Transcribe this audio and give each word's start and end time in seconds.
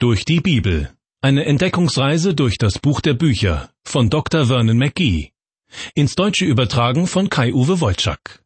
Durch 0.00 0.24
die 0.24 0.38
Bibel. 0.38 0.92
Eine 1.22 1.44
Entdeckungsreise 1.44 2.32
durch 2.32 2.56
das 2.56 2.78
Buch 2.78 3.00
der 3.00 3.14
Bücher 3.14 3.70
von 3.82 4.10
Dr. 4.10 4.46
Vernon 4.46 4.78
McGee. 4.78 5.32
Ins 5.92 6.14
Deutsche 6.14 6.44
übertragen 6.44 7.08
von 7.08 7.28
Kai-Uwe 7.28 7.80
Wolczak. 7.80 8.44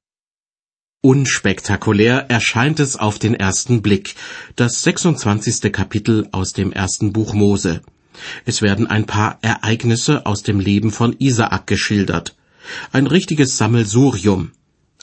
Unspektakulär 1.02 2.30
erscheint 2.30 2.80
es 2.80 2.96
auf 2.96 3.18
den 3.18 3.34
ersten 3.34 3.82
Blick, 3.82 4.14
das 4.56 4.82
26. 4.82 5.70
Kapitel 5.70 6.26
aus 6.32 6.54
dem 6.54 6.72
ersten 6.72 7.12
Buch 7.12 7.35
Mose. 7.35 7.82
Es 8.46 8.62
werden 8.62 8.87
ein 8.87 9.04
paar 9.04 9.38
Ereignisse 9.42 10.24
aus 10.24 10.42
dem 10.42 10.58
Leben 10.58 10.90
von 10.90 11.14
Isaak 11.19 11.66
geschildert. 11.66 12.34
Ein 12.92 13.06
richtiges 13.06 13.58
Sammelsurium. 13.58 14.53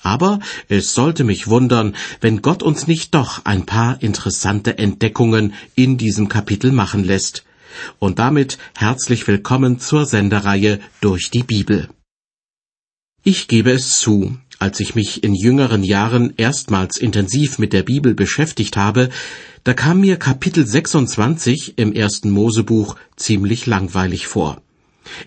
Aber 0.02 0.40
es 0.68 0.94
sollte 0.94 1.24
mich 1.24 1.48
wundern, 1.48 1.96
wenn 2.22 2.42
Gott 2.42 2.64
uns 2.64 2.88
nicht 2.88 3.14
doch 3.16 3.46
ein 3.46 3.66
paar 3.66 4.02
interessante 4.02 4.78
Entdeckungen 4.78 5.54
in 5.76 5.98
diesem 5.98 6.30
Kapitel 6.30 6.72
machen 6.72 7.04
lässt. 7.04 7.44
Und 8.00 8.20
damit 8.20 8.58
herzlich 8.76 9.28
willkommen 9.28 9.80
zur 9.80 10.06
Sendereihe 10.06 10.80
durch 11.02 11.30
die 11.30 11.44
Bibel. 11.44 11.90
Ich 13.24 13.48
gebe 13.48 13.72
es 13.72 14.00
zu, 14.00 14.38
als 14.60 14.80
ich 14.80 14.96
mich 14.96 15.24
in 15.24 15.36
jüngeren 15.36 15.84
Jahren 15.84 16.34
erstmals 16.38 16.98
intensiv 16.98 17.60
mit 17.60 17.74
der 17.74 17.84
Bibel 17.84 18.14
beschäftigt 18.14 18.78
habe, 18.78 19.10
da 19.64 19.74
kam 19.74 20.02
mir 20.02 20.18
Kapitel 20.18 20.66
26 20.66 21.78
im 21.78 21.94
ersten 21.94 22.32
Mosebuch 22.32 22.96
ziemlich 23.16 23.66
langweilig 23.66 24.28
vor. 24.28 24.62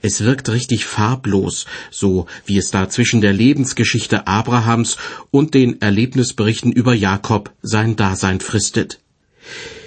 Es 0.00 0.22
wirkt 0.22 0.48
richtig 0.48 0.84
farblos, 0.84 1.66
so 1.90 2.26
wie 2.46 2.58
es 2.58 2.70
da 2.70 2.88
zwischen 2.88 3.20
der 3.20 3.32
Lebensgeschichte 3.32 4.26
Abrahams 4.26 4.96
und 5.30 5.54
den 5.54 5.80
Erlebnisberichten 5.80 6.72
über 6.72 6.94
Jakob 6.94 7.52
sein 7.62 7.96
Dasein 7.96 8.40
fristet. 8.40 9.00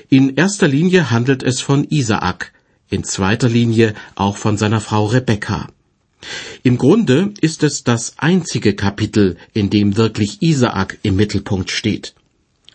In 0.09 0.35
erster 0.35 0.67
Linie 0.67 1.11
handelt 1.11 1.43
es 1.43 1.61
von 1.61 1.85
Isaak, 1.89 2.51
in 2.89 3.03
zweiter 3.03 3.49
Linie 3.49 3.93
auch 4.15 4.37
von 4.37 4.57
seiner 4.57 4.81
Frau 4.81 5.05
Rebekka. 5.05 5.67
Im 6.63 6.77
Grunde 6.77 7.33
ist 7.41 7.63
es 7.63 7.83
das 7.83 8.13
einzige 8.17 8.75
Kapitel, 8.75 9.37
in 9.53 9.69
dem 9.69 9.97
wirklich 9.97 10.41
Isaak 10.41 10.97
im 11.03 11.15
Mittelpunkt 11.15 11.71
steht. 11.71 12.15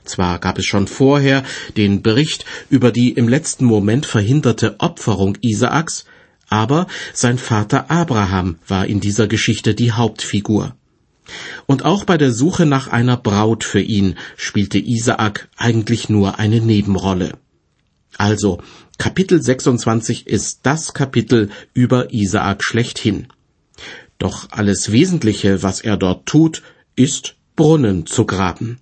Zwar 0.05 0.38
gab 0.38 0.58
es 0.58 0.66
schon 0.66 0.86
vorher 0.86 1.44
den 1.77 2.02
Bericht 2.02 2.44
über 2.68 2.90
die 2.90 3.10
im 3.12 3.28
letzten 3.28 3.64
Moment 3.64 4.06
verhinderte 4.06 4.77
Opferung 4.78 5.36
Isaaks, 5.40 6.05
aber 6.50 6.86
sein 7.14 7.38
Vater 7.38 7.90
Abraham 7.90 8.58
war 8.68 8.86
in 8.86 9.00
dieser 9.00 9.26
Geschichte 9.28 9.74
die 9.74 9.92
Hauptfigur. 9.92 10.76
Und 11.66 11.84
auch 11.84 12.04
bei 12.04 12.18
der 12.18 12.32
Suche 12.32 12.66
nach 12.66 12.88
einer 12.88 13.16
Braut 13.16 13.64
für 13.64 13.80
ihn 13.80 14.16
spielte 14.36 14.78
Isaak 14.78 15.48
eigentlich 15.56 16.08
nur 16.08 16.38
eine 16.38 16.60
Nebenrolle. 16.60 17.38
Also, 18.18 18.58
Kapitel 18.98 19.40
26 19.40 20.26
ist 20.26 20.60
das 20.64 20.92
Kapitel 20.92 21.50
über 21.72 22.12
Isaak 22.12 22.64
schlechthin. 22.64 23.28
Doch 24.18 24.48
alles 24.50 24.92
Wesentliche, 24.92 25.62
was 25.62 25.80
er 25.80 25.96
dort 25.96 26.26
tut, 26.26 26.62
ist 26.96 27.36
Brunnen 27.56 28.06
zu 28.06 28.26
graben. 28.26 28.78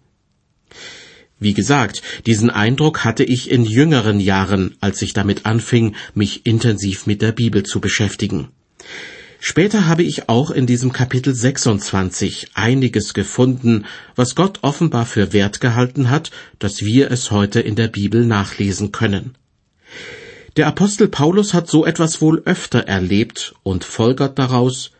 Wie 1.40 1.54
gesagt, 1.54 2.02
diesen 2.26 2.50
Eindruck 2.50 3.04
hatte 3.04 3.22
ich 3.22 3.50
in 3.50 3.64
jüngeren 3.64 4.18
Jahren, 4.18 4.76
als 4.80 5.02
ich 5.02 5.12
damit 5.12 5.46
anfing, 5.46 5.94
mich 6.14 6.46
intensiv 6.46 7.06
mit 7.06 7.22
der 7.22 7.32
Bibel 7.32 7.62
zu 7.62 7.80
beschäftigen. 7.80 8.48
Später 9.40 9.86
habe 9.86 10.02
ich 10.02 10.28
auch 10.28 10.50
in 10.50 10.66
diesem 10.66 10.92
Kapitel 10.92 11.32
26 11.32 12.48
einiges 12.54 13.14
gefunden, 13.14 13.84
was 14.16 14.34
Gott 14.34 14.58
offenbar 14.62 15.06
für 15.06 15.32
wert 15.32 15.60
gehalten 15.60 16.10
hat, 16.10 16.32
dass 16.58 16.82
wir 16.82 17.12
es 17.12 17.30
heute 17.30 17.60
in 17.60 17.76
der 17.76 17.86
Bibel 17.86 18.26
nachlesen 18.26 18.90
können. 18.90 19.36
Der 20.56 20.66
Apostel 20.66 21.06
Paulus 21.06 21.54
hat 21.54 21.68
so 21.68 21.86
etwas 21.86 22.20
wohl 22.20 22.42
öfter 22.46 22.80
erlebt 22.80 23.54
und 23.62 23.84
folgert 23.84 24.40
daraus, 24.40 24.90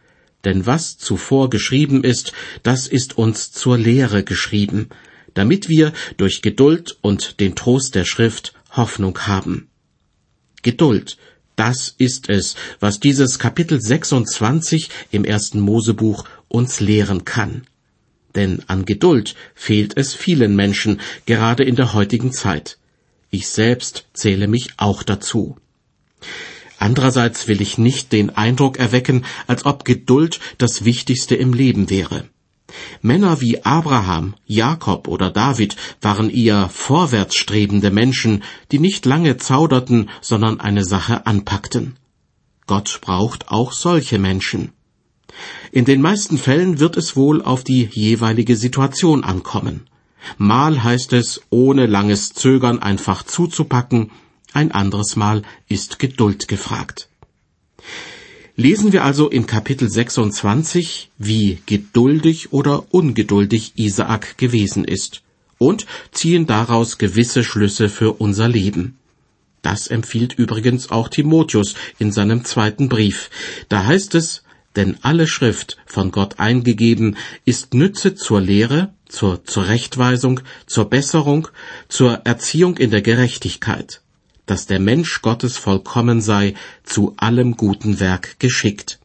denn 0.44 0.66
was 0.66 0.98
zuvor 0.98 1.50
geschrieben 1.50 2.04
ist, 2.04 2.32
das 2.62 2.86
ist 2.86 3.18
uns 3.18 3.50
zur 3.50 3.76
Lehre 3.76 4.22
geschrieben, 4.22 4.88
damit 5.38 5.68
wir 5.68 5.92
durch 6.16 6.42
Geduld 6.42 6.98
und 7.00 7.38
den 7.38 7.54
Trost 7.54 7.94
der 7.94 8.04
Schrift 8.04 8.54
Hoffnung 8.72 9.16
haben. 9.20 9.68
Geduld, 10.62 11.16
das 11.54 11.94
ist 11.96 12.28
es, 12.28 12.56
was 12.80 12.98
dieses 12.98 13.38
Kapitel 13.38 13.80
26 13.80 14.90
im 15.12 15.24
ersten 15.24 15.60
Mosebuch 15.60 16.24
uns 16.48 16.80
lehren 16.80 17.24
kann. 17.24 17.68
Denn 18.34 18.64
an 18.66 18.84
Geduld 18.84 19.36
fehlt 19.54 19.96
es 19.96 20.12
vielen 20.12 20.56
Menschen, 20.56 21.00
gerade 21.24 21.62
in 21.62 21.76
der 21.76 21.92
heutigen 21.92 22.32
Zeit. 22.32 22.76
Ich 23.30 23.46
selbst 23.46 24.06
zähle 24.14 24.48
mich 24.48 24.70
auch 24.76 25.04
dazu. 25.04 25.56
Andererseits 26.78 27.46
will 27.46 27.62
ich 27.62 27.78
nicht 27.78 28.10
den 28.10 28.30
Eindruck 28.30 28.80
erwecken, 28.80 29.24
als 29.46 29.64
ob 29.66 29.84
Geduld 29.84 30.40
das 30.58 30.84
Wichtigste 30.84 31.36
im 31.36 31.52
Leben 31.52 31.90
wäre. 31.90 32.28
Männer 33.00 33.40
wie 33.40 33.64
Abraham, 33.64 34.34
Jakob 34.46 35.08
oder 35.08 35.30
David 35.30 35.76
waren 36.00 36.30
eher 36.30 36.68
vorwärtsstrebende 36.68 37.90
Menschen, 37.90 38.42
die 38.72 38.78
nicht 38.78 39.06
lange 39.06 39.36
zauderten, 39.36 40.10
sondern 40.20 40.60
eine 40.60 40.84
Sache 40.84 41.26
anpackten. 41.26 41.96
Gott 42.66 42.98
braucht 43.00 43.48
auch 43.48 43.72
solche 43.72 44.18
Menschen. 44.18 44.72
In 45.72 45.84
den 45.84 46.00
meisten 46.02 46.38
Fällen 46.38 46.80
wird 46.80 46.96
es 46.96 47.16
wohl 47.16 47.42
auf 47.42 47.64
die 47.64 47.88
jeweilige 47.92 48.56
Situation 48.56 49.24
ankommen. 49.24 49.86
Mal 50.36 50.82
heißt 50.82 51.12
es, 51.12 51.40
ohne 51.50 51.86
langes 51.86 52.32
Zögern 52.32 52.80
einfach 52.80 53.22
zuzupacken, 53.22 54.10
ein 54.52 54.72
anderes 54.72 55.16
Mal 55.16 55.42
ist 55.68 55.98
Geduld 55.98 56.48
gefragt. 56.48 57.08
Lesen 58.60 58.92
wir 58.92 59.04
also 59.04 59.28
in 59.28 59.46
Kapitel 59.46 59.88
26, 59.88 61.10
wie 61.16 61.58
geduldig 61.66 62.52
oder 62.52 62.92
ungeduldig 62.92 63.74
Isaak 63.76 64.36
gewesen 64.36 64.84
ist 64.84 65.22
und 65.58 65.86
ziehen 66.10 66.48
daraus 66.48 66.98
gewisse 66.98 67.44
Schlüsse 67.44 67.88
für 67.88 68.14
unser 68.14 68.48
Leben. 68.48 68.98
Das 69.62 69.86
empfiehlt 69.86 70.34
übrigens 70.34 70.90
auch 70.90 71.08
Timotheus 71.08 71.74
in 72.00 72.10
seinem 72.10 72.44
zweiten 72.44 72.88
Brief. 72.88 73.30
Da 73.68 73.84
heißt 73.86 74.16
es, 74.16 74.42
denn 74.74 74.96
alle 75.02 75.28
Schrift 75.28 75.76
von 75.86 76.10
Gott 76.10 76.40
eingegeben 76.40 77.16
ist 77.44 77.74
Nütze 77.74 78.16
zur 78.16 78.40
Lehre, 78.40 78.92
zur 79.08 79.44
Zurechtweisung, 79.44 80.40
zur 80.66 80.90
Besserung, 80.90 81.46
zur 81.88 82.22
Erziehung 82.24 82.76
in 82.76 82.90
der 82.90 83.02
Gerechtigkeit 83.02 84.02
dass 84.48 84.66
der 84.66 84.80
Mensch 84.80 85.22
Gottes 85.22 85.56
vollkommen 85.56 86.20
sei, 86.20 86.54
zu 86.82 87.14
allem 87.16 87.56
guten 87.56 88.00
Werk 88.00 88.40
geschickt. 88.40 88.98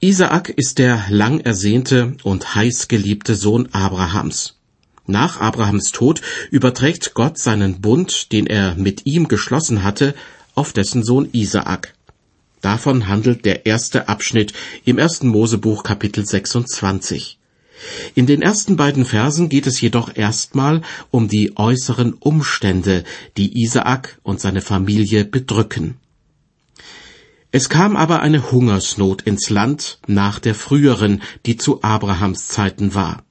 Isaak 0.00 0.48
ist 0.50 0.78
der 0.78 1.04
lang 1.08 1.40
ersehnte 1.40 2.16
und 2.24 2.54
heiß 2.54 2.88
geliebte 2.88 3.36
Sohn 3.36 3.68
Abrahams. 3.72 4.58
Nach 5.06 5.40
Abrahams 5.40 5.92
Tod 5.92 6.20
überträgt 6.50 7.14
Gott 7.14 7.38
seinen 7.38 7.80
Bund, 7.80 8.32
den 8.32 8.46
er 8.46 8.74
mit 8.74 9.06
ihm 9.06 9.28
geschlossen 9.28 9.82
hatte, 9.82 10.14
auf 10.54 10.72
dessen 10.72 11.04
Sohn 11.04 11.28
Isaak. 11.32 11.94
Davon 12.60 13.08
handelt 13.08 13.44
der 13.44 13.66
erste 13.66 14.08
Abschnitt 14.08 14.52
im 14.84 14.98
ersten 14.98 15.28
Mosebuch 15.28 15.82
Kapitel 15.82 16.26
26. 16.26 17.38
In 18.14 18.26
den 18.26 18.42
ersten 18.42 18.76
beiden 18.76 19.04
Versen 19.04 19.48
geht 19.48 19.66
es 19.66 19.80
jedoch 19.80 20.14
erstmal 20.14 20.82
um 21.10 21.28
die 21.28 21.56
äußeren 21.56 22.14
Umstände, 22.14 23.04
die 23.36 23.62
Isaak 23.62 24.18
und 24.22 24.40
seine 24.40 24.60
Familie 24.60 25.24
bedrücken. 25.24 25.96
Es 27.50 27.68
kam 27.68 27.96
aber 27.96 28.20
eine 28.20 28.50
Hungersnot 28.50 29.22
ins 29.22 29.50
Land 29.50 29.98
nach 30.06 30.38
der 30.38 30.54
früheren, 30.54 31.22
die 31.44 31.58
zu 31.58 31.82
Abrahams 31.82 32.48
Zeiten 32.48 32.94
war. 32.94 33.24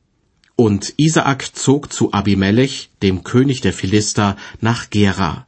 Und 0.55 0.93
Isaak 0.97 1.55
zog 1.55 1.91
zu 1.91 2.13
Abimelech, 2.13 2.91
dem 3.01 3.23
König 3.23 3.61
der 3.61 3.73
Philister, 3.73 4.37
nach 4.59 4.91
Gera. 4.91 5.47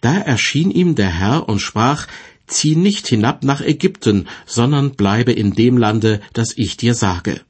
Da 0.00 0.16
erschien 0.16 0.70
ihm 0.70 0.94
der 0.94 1.10
Herr 1.10 1.48
und 1.48 1.58
sprach, 1.58 2.06
Zieh 2.46 2.76
nicht 2.76 3.06
hinab 3.08 3.42
nach 3.42 3.60
Ägypten, 3.60 4.26
sondern 4.46 4.92
bleibe 4.92 5.32
in 5.32 5.54
dem 5.54 5.76
Lande, 5.76 6.20
das 6.32 6.56
ich 6.56 6.76
dir 6.76 6.94
sage. 6.94 7.42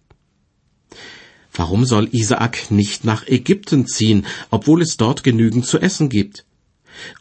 Warum 1.58 1.84
soll 1.84 2.08
Isaak 2.12 2.70
nicht 2.70 3.05
nach 3.05 3.26
Ägypten 3.26 3.84
ziehen, 3.88 4.26
obwohl 4.49 4.81
es 4.81 4.96
dort 4.96 5.25
genügend 5.25 5.66
zu 5.66 5.81
essen 5.81 6.08
gibt? 6.08 6.44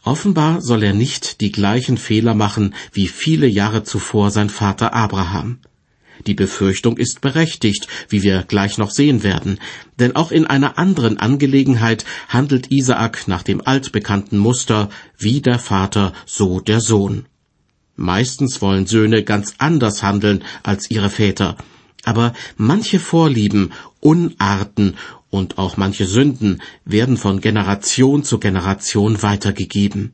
Offenbar 0.04 0.62
soll 0.62 0.84
er 0.84 0.94
nicht 0.94 1.40
die 1.40 1.50
gleichen 1.50 1.98
Fehler 1.98 2.34
machen 2.34 2.76
wie 2.92 3.08
viele 3.08 3.48
Jahre 3.48 3.82
zuvor 3.82 4.30
sein 4.30 4.48
Vater 4.48 4.94
Abraham. 4.94 5.58
Die 6.28 6.34
Befürchtung 6.34 6.98
ist 6.98 7.20
berechtigt, 7.20 7.88
wie 8.08 8.22
wir 8.22 8.44
gleich 8.44 8.78
noch 8.78 8.92
sehen 8.92 9.24
werden, 9.24 9.58
denn 9.98 10.14
auch 10.14 10.30
in 10.30 10.46
einer 10.46 10.78
anderen 10.78 11.18
Angelegenheit 11.18 12.04
handelt 12.28 12.70
Isaak 12.70 13.26
nach 13.26 13.42
dem 13.42 13.60
altbekannten 13.66 14.38
Muster 14.38 14.88
wie 15.16 15.40
der 15.40 15.58
Vater, 15.58 16.12
so 16.26 16.60
der 16.60 16.80
Sohn. 16.80 17.26
Meistens 17.96 18.62
wollen 18.62 18.86
Söhne 18.86 19.24
ganz 19.24 19.54
anders 19.58 20.04
handeln 20.04 20.44
als 20.62 20.92
ihre 20.92 21.10
Väter, 21.10 21.56
Aber 22.04 22.32
manche 22.56 23.00
Vorlieben, 23.00 23.72
Unarten 24.00 24.96
und 25.30 25.58
auch 25.58 25.76
manche 25.76 26.06
Sünden 26.06 26.62
werden 26.84 27.16
von 27.16 27.40
Generation 27.40 28.24
zu 28.24 28.38
Generation 28.38 29.22
weitergegeben, 29.22 30.12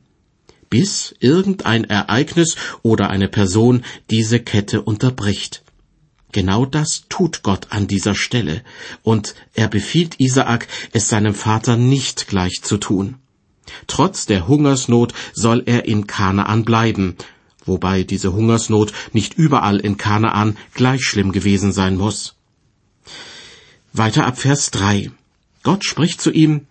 bis 0.69 1.15
irgendein 1.19 1.83
Ereignis 1.85 2.55
oder 2.81 3.09
eine 3.09 3.27
Person 3.27 3.83
diese 4.09 4.39
Kette 4.39 4.81
unterbricht. 4.81 5.63
Genau 6.31 6.65
das 6.65 7.03
tut 7.07 7.43
Gott 7.43 7.67
an 7.69 7.87
dieser 7.87 8.13
Stelle, 8.13 8.61
und 9.03 9.35
er 9.53 9.69
befiehlt 9.69 10.19
Isaak, 10.19 10.67
es 10.91 11.07
seinem 11.07 11.33
Vater 11.33 11.77
nicht 11.77 12.27
gleich 12.27 12.61
zu 12.61 12.77
tun. 12.77 13.15
Trotz 13.87 14.25
der 14.25 14.47
Hungersnot 14.47 15.13
soll 15.33 15.63
er 15.65 15.85
in 15.85 16.07
Kanaan 16.07 16.65
bleiben, 16.65 17.15
wobei 17.65 18.03
diese 18.03 18.33
Hungersnot 18.33 18.93
nicht 19.13 19.33
überall 19.35 19.77
in 19.77 19.97
Kanaan 19.97 20.57
gleich 20.73 21.03
schlimm 21.03 21.31
gewesen 21.31 21.71
sein 21.71 21.97
muss. 21.97 22.35
Weiter 23.93 24.25
ab 24.25 24.37
Vers 24.37 24.71
3. 24.71 25.11
Gott 25.63 25.85
spricht 25.85 26.21
zu 26.21 26.31
ihm, 26.31 26.67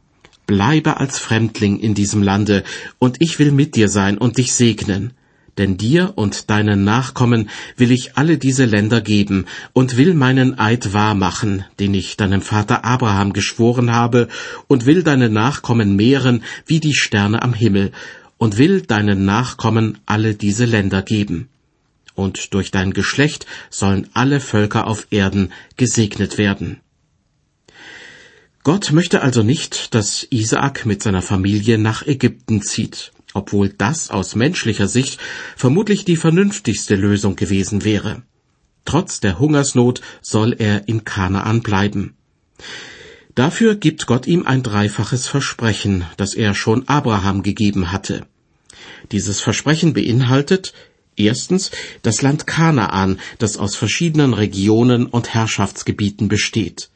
Bleibe 0.47 0.99
als 0.99 1.19
Fremdling 1.19 1.79
in 1.79 1.95
diesem 1.95 2.23
Lande, 2.23 2.65
und 2.99 3.17
ich 3.21 3.39
will 3.39 3.51
mit 3.51 3.77
dir 3.77 3.89
sein 3.89 4.19
und 4.19 4.37
dich 4.37 4.53
segnen 4.53 5.15
denn 5.59 5.77
dir 5.77 6.13
und 6.17 6.51
deinen 6.51 6.85
Nachkommen 6.85 7.49
will 7.77 7.93
ich 7.93 8.17
alle 8.17 8.39
diese 8.39 8.65
Länder 8.65 9.01
geben 9.01 9.47
und 9.73 9.97
will 9.97 10.15
meinen 10.15 10.59
Eid 10.59 10.93
wahrmachen, 10.93 11.65
den 11.79 11.95
ich 11.95 12.17
deinem 12.17 12.43
Vater 12.43 12.85
Abraham 12.85 13.33
geschworen 13.33 13.93
habe, 13.93 14.29
und 14.67 14.87
will 14.87 15.03
deine 15.03 15.31
Nachkommen 15.31 15.97
mehren 15.97 16.43
wie 16.67 16.81
die 16.81 16.95
Sterne 16.95 17.43
am 17.43 17.55
Himmel, 17.55 17.93
und 18.45 18.59
will 18.59 18.83
deinen 18.83 19.25
Nachkommen 19.25 19.97
alle 20.05 20.35
diese 20.35 20.67
Länder 20.67 21.01
geben. 21.01 21.49
Und 22.15 22.53
durch 22.53 22.71
dein 22.71 22.93
Geschlecht 22.93 23.47
sollen 23.71 24.11
alle 24.13 24.39
Völker 24.39 24.87
auf 24.87 25.07
Erden 25.09 25.51
gesegnet 25.79 26.37
werden. 26.37 26.81
Gott 28.63 28.93
möchte 28.93 29.23
also 29.23 29.43
nicht, 29.43 29.95
dass 29.95 30.27
Isaak 30.29 30.85
mit 30.85 31.03
seiner 31.03 31.23
Familie 31.23 31.79
nach 31.79 32.07
Ägypten 32.07 32.61
zieht 32.61 33.13
obwohl 33.37 33.69
das 33.69 34.11
aus 34.11 34.37
menschlicher 34.37 34.87
Sicht 34.87 35.19
vermutlich 35.57 36.05
die 36.05 36.17
vernünftigste 36.17 36.95
Lösung 36.95 37.35
gewesen 37.35 37.83
wäre. 37.83 38.23
Trotz 38.85 39.19
der 39.19 39.41
Hungersnot 39.41 40.03
soll 40.23 40.55
er 40.57 40.87
in 40.87 41.05
Kanaan 41.05 41.61
bleiben. 41.63 42.15
Dafür 43.35 43.75
gibt 43.75 44.07
Gott 44.07 44.29
ihm 44.29 44.47
ein 44.47 44.63
dreifaches 44.63 45.27
Versprechen, 45.27 46.05
das 46.17 46.35
er 46.35 46.55
schon 46.55 46.87
Abraham 46.87 47.43
gegeben 47.43 47.91
hatte. 47.91 48.25
Dieses 49.13 49.41
Versprechen 49.41 49.93
beinhaltet 49.93 50.73
erstens 51.17 51.71
das 52.03 52.23
Land 52.23 52.47
Kanaan, 52.47 53.21
das 53.39 53.57
aus 53.57 53.77
verschiedenen 53.77 54.35
Regionen 54.35 55.07
und 55.07 55.35
Herrschaftsgebieten 55.35 56.29
besteht. 56.29 56.91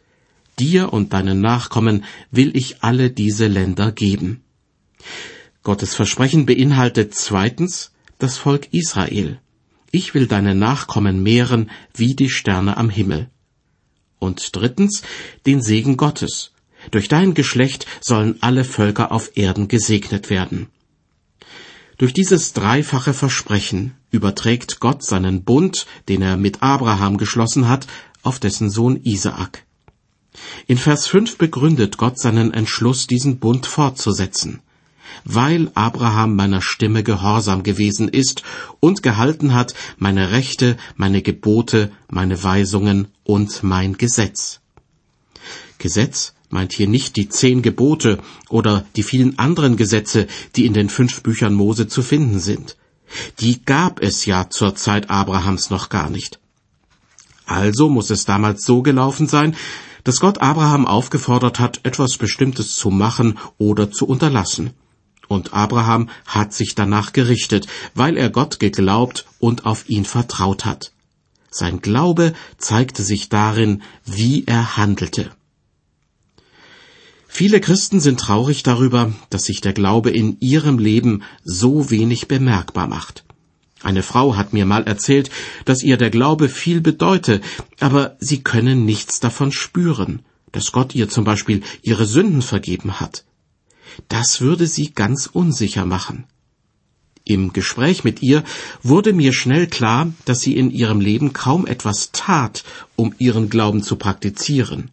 Dir 0.58 0.92
und 0.92 1.12
deinen 1.12 1.40
Nachkommen 1.40 2.04
will 2.30 2.56
ich 2.56 2.82
alle 2.82 3.10
diese 3.10 3.46
Länder 3.46 3.92
geben. 3.92 4.42
Gottes 5.62 5.94
Versprechen 5.94 6.46
beinhaltet 6.46 7.14
zweitens 7.14 7.92
das 8.18 8.38
Volk 8.38 8.68
Israel. 8.72 9.38
Ich 9.90 10.14
will 10.14 10.26
deine 10.26 10.54
Nachkommen 10.54 11.22
mehren 11.22 11.70
wie 11.94 12.14
die 12.14 12.30
Sterne 12.30 12.76
am 12.76 12.90
Himmel. 12.90 13.30
Und 14.18 14.56
drittens 14.56 15.02
den 15.46 15.62
Segen 15.62 15.96
Gottes. 15.96 16.52
Durch 16.90 17.08
dein 17.08 17.34
Geschlecht 17.34 17.86
sollen 18.00 18.36
alle 18.40 18.64
Völker 18.64 19.12
auf 19.12 19.36
Erden 19.36 19.68
gesegnet 19.68 20.30
werden. 20.30 20.68
Durch 21.98 22.12
dieses 22.12 22.52
dreifache 22.52 23.12
Versprechen 23.12 23.94
überträgt 24.10 24.80
Gott 24.80 25.04
seinen 25.04 25.44
Bund, 25.44 25.86
den 26.08 26.22
er 26.22 26.36
mit 26.36 26.62
Abraham 26.62 27.18
geschlossen 27.18 27.68
hat, 27.68 27.86
auf 28.22 28.38
dessen 28.38 28.70
Sohn 28.70 29.00
Isaak. 29.02 29.64
In 30.66 30.78
Vers 30.78 31.06
5 31.06 31.36
begründet 31.38 31.98
Gott 31.98 32.18
seinen 32.18 32.54
Entschluss, 32.54 33.06
diesen 33.06 33.38
Bund 33.38 33.66
fortzusetzen 33.66 34.60
weil 35.24 35.70
Abraham 35.74 36.36
meiner 36.36 36.62
Stimme 36.62 37.02
gehorsam 37.02 37.62
gewesen 37.62 38.08
ist 38.08 38.42
und 38.80 39.02
gehalten 39.02 39.54
hat 39.54 39.74
meine 39.96 40.30
Rechte, 40.30 40.76
meine 40.96 41.22
Gebote, 41.22 41.92
meine 42.08 42.42
Weisungen 42.42 43.08
und 43.24 43.62
mein 43.62 43.94
Gesetz. 43.94 44.60
Gesetz 45.78 46.34
meint 46.50 46.72
hier 46.72 46.88
nicht 46.88 47.16
die 47.16 47.28
zehn 47.28 47.62
Gebote 47.62 48.18
oder 48.48 48.84
die 48.96 49.02
vielen 49.02 49.38
anderen 49.38 49.76
Gesetze, 49.76 50.26
die 50.56 50.66
in 50.66 50.74
den 50.74 50.88
fünf 50.88 51.22
Büchern 51.22 51.54
Mose 51.54 51.88
zu 51.88 52.02
finden 52.02 52.40
sind. 52.40 52.76
Die 53.40 53.64
gab 53.64 54.02
es 54.02 54.26
ja 54.26 54.50
zur 54.50 54.74
Zeit 54.74 55.10
Abrahams 55.10 55.70
noch 55.70 55.88
gar 55.88 56.10
nicht. 56.10 56.38
Also 57.46 57.88
muss 57.88 58.10
es 58.10 58.24
damals 58.24 58.64
so 58.64 58.82
gelaufen 58.82 59.26
sein, 59.26 59.56
dass 60.04 60.20
Gott 60.20 60.38
Abraham 60.38 60.86
aufgefordert 60.86 61.58
hat, 61.58 61.80
etwas 61.84 62.16
Bestimmtes 62.18 62.76
zu 62.76 62.90
machen 62.90 63.38
oder 63.56 63.90
zu 63.90 64.06
unterlassen. 64.06 64.70
Und 65.28 65.52
Abraham 65.52 66.08
hat 66.26 66.54
sich 66.54 66.74
danach 66.74 67.12
gerichtet, 67.12 67.66
weil 67.94 68.16
er 68.16 68.30
Gott 68.30 68.60
geglaubt 68.60 69.26
und 69.38 69.66
auf 69.66 69.88
ihn 69.88 70.04
vertraut 70.04 70.64
hat. 70.64 70.92
Sein 71.50 71.80
Glaube 71.80 72.34
zeigte 72.56 73.02
sich 73.02 73.28
darin, 73.28 73.82
wie 74.04 74.44
er 74.46 74.76
handelte. 74.76 75.30
Viele 77.38 77.60
Christen 77.60 78.00
sind 78.00 78.18
traurig 78.18 78.62
darüber, 78.64 79.12
dass 79.30 79.44
sich 79.44 79.60
der 79.60 79.72
Glaube 79.72 80.10
in 80.10 80.36
ihrem 80.40 80.78
Leben 80.78 81.22
so 81.44 81.90
wenig 81.90 82.26
bemerkbar 82.26 82.88
macht. 82.88 83.24
Eine 83.80 84.02
Frau 84.02 84.36
hat 84.36 84.52
mir 84.52 84.66
mal 84.66 84.84
erzählt, 84.84 85.30
dass 85.64 85.84
ihr 85.84 85.96
der 85.96 86.10
Glaube 86.10 86.48
viel 86.48 86.80
bedeute, 86.80 87.40
aber 87.78 88.16
sie 88.18 88.42
können 88.42 88.84
nichts 88.84 89.20
davon 89.20 89.52
spüren, 89.52 90.22
dass 90.50 90.72
Gott 90.72 90.96
ihr 90.96 91.08
zum 91.08 91.24
Beispiel 91.24 91.62
ihre 91.82 92.06
Sünden 92.06 92.42
vergeben 92.42 92.98
hat 92.98 93.24
das 94.08 94.40
würde 94.40 94.66
sie 94.66 94.92
ganz 94.92 95.26
unsicher 95.26 95.84
machen. 95.84 96.24
Im 97.24 97.52
Gespräch 97.52 98.04
mit 98.04 98.22
ihr 98.22 98.42
wurde 98.82 99.12
mir 99.12 99.32
schnell 99.32 99.66
klar, 99.66 100.10
dass 100.24 100.40
sie 100.40 100.56
in 100.56 100.70
ihrem 100.70 101.00
Leben 101.00 101.32
kaum 101.32 101.66
etwas 101.66 102.10
tat, 102.12 102.64
um 102.96 103.14
ihren 103.18 103.50
Glauben 103.50 103.82
zu 103.82 103.96
praktizieren. 103.96 104.90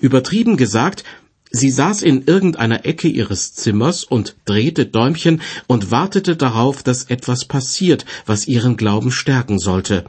Übertrieben 0.00 0.56
gesagt, 0.56 1.04
sie 1.50 1.70
saß 1.70 2.02
in 2.02 2.24
irgendeiner 2.24 2.84
Ecke 2.84 3.08
ihres 3.08 3.54
Zimmers 3.54 4.04
und 4.04 4.36
drehte 4.44 4.86
Däumchen 4.86 5.40
und 5.66 5.90
wartete 5.90 6.36
darauf, 6.36 6.82
dass 6.82 7.04
etwas 7.04 7.44
passiert, 7.44 8.04
was 8.26 8.46
ihren 8.46 8.76
Glauben 8.76 9.10
stärken 9.10 9.58
sollte. 9.58 10.04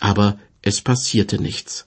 Aber 0.00 0.38
es 0.62 0.80
passierte 0.80 1.40
nichts. 1.40 1.86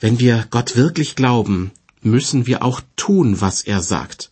Wenn 0.00 0.20
wir 0.20 0.46
Gott 0.50 0.76
wirklich 0.76 1.16
glauben, 1.16 1.72
müssen 2.02 2.46
wir 2.46 2.62
auch 2.62 2.80
tun, 2.96 3.40
was 3.40 3.62
er 3.62 3.80
sagt. 3.80 4.30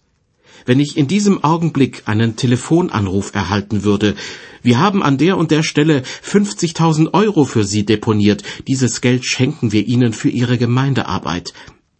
Wenn 0.66 0.80
ich 0.80 0.96
in 0.96 1.08
diesem 1.08 1.44
Augenblick 1.44 2.04
einen 2.06 2.36
Telefonanruf 2.36 3.34
erhalten 3.34 3.84
würde, 3.84 4.14
wir 4.62 4.78
haben 4.78 5.02
an 5.02 5.18
der 5.18 5.36
und 5.36 5.50
der 5.50 5.62
Stelle 5.62 6.02
50.000 6.22 7.12
Euro 7.12 7.44
für 7.44 7.64
Sie 7.64 7.84
deponiert, 7.84 8.42
dieses 8.66 9.02
Geld 9.02 9.26
schenken 9.26 9.72
wir 9.72 9.86
Ihnen 9.86 10.14
für 10.14 10.30
Ihre 10.30 10.56
Gemeindearbeit, 10.56 11.52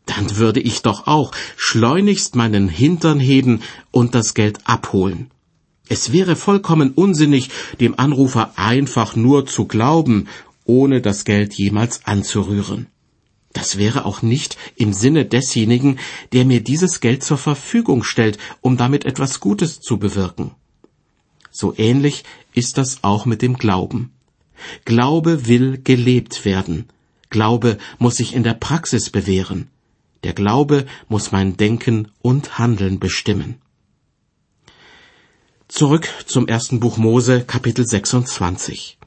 dann 0.07 0.37
würde 0.37 0.61
ich 0.61 0.83
doch 0.83 1.07
auch 1.07 1.33
schleunigst 1.57 2.37
meinen 2.37 2.69
Hintern 2.69 3.21
heben 3.21 3.63
und 3.91 4.15
das 4.15 4.35
Geld 4.35 4.59
abholen. 4.65 5.31
Es 5.89 6.13
wäre 6.13 6.37
vollkommen 6.37 6.93
unsinnig, 6.93 7.51
dem 7.81 7.99
Anrufer 7.99 8.53
einfach 8.57 9.17
nur 9.17 9.47
zu 9.47 9.67
glauben, 9.67 10.29
ohne 10.65 11.01
das 11.01 11.25
Geld 11.25 11.55
jemals 11.55 12.07
anzurühren. 12.07 12.87
Das 13.53 13.79
wäre 13.79 14.05
auch 14.05 14.23
nicht 14.23 14.57
im 14.77 14.93
Sinne 14.93 15.25
desjenigen, 15.25 15.99
der 16.33 16.45
mir 16.45 16.63
dieses 16.63 17.01
Geld 17.01 17.23
zur 17.23 17.39
Verfügung 17.39 18.03
stellt, 18.03 18.39
um 18.61 18.77
damit 18.77 19.05
etwas 19.05 19.41
Gutes 19.41 19.81
zu 19.81 19.99
bewirken. 19.99 20.53
So 21.51 21.73
ähnlich 21.77 22.25
ist 22.53 22.79
das 22.79 22.99
auch 23.03 23.27
mit 23.27 23.43
dem 23.43 23.57
Glauben. 23.57 24.13
Glaube 24.85 25.47
will 25.47 25.79
gelebt 25.83 26.45
werden. 26.45 26.89
Glaube 27.31 27.79
muss 27.99 28.17
sich 28.17 28.35
in 28.35 28.43
der 28.43 28.55
Praxis 28.55 29.11
bewähren. 29.11 29.69
Der 30.25 30.33
Glaube 30.33 30.87
muss 31.09 31.33
mein 31.33 31.59
Denken 31.59 32.09
und 32.23 32.59
Handeln 32.59 32.99
bestimmen. 32.99 33.57
Zurück 35.69 36.09
zum 36.27 36.49
ersten 36.49 36.81
Buch 36.81 36.97
Mose, 36.97 37.45
Kapitel 37.45 37.87
26. 37.87 38.99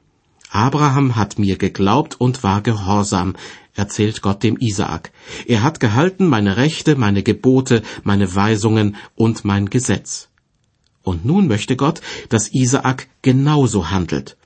Abraham 0.52 1.16
hat 1.16 1.40
mir 1.40 1.58
geglaubt 1.58 2.22
und 2.22 2.44
war 2.44 2.62
gehorsam, 2.62 3.36
erzählt 3.74 4.22
Gott 4.22 4.44
dem 4.44 4.58
Isaak. 4.60 5.12
Er 5.48 5.64
hat 5.64 5.80
gehalten 5.80 6.28
meine 6.28 6.56
Rechte, 6.56 6.96
meine 6.96 7.24
Gebote, 7.24 7.82
meine 8.04 8.36
Weisungen 8.36 8.96
und 9.16 9.44
mein 9.44 9.72
Gesetz. 9.72 10.30
Und 11.02 11.26
nun 11.26 11.48
möchte 11.48 11.76
Gott, 11.76 12.02
dass 12.30 12.54
Isaak 12.54 13.08
genauso 13.24 13.90
handelt. 13.90 14.38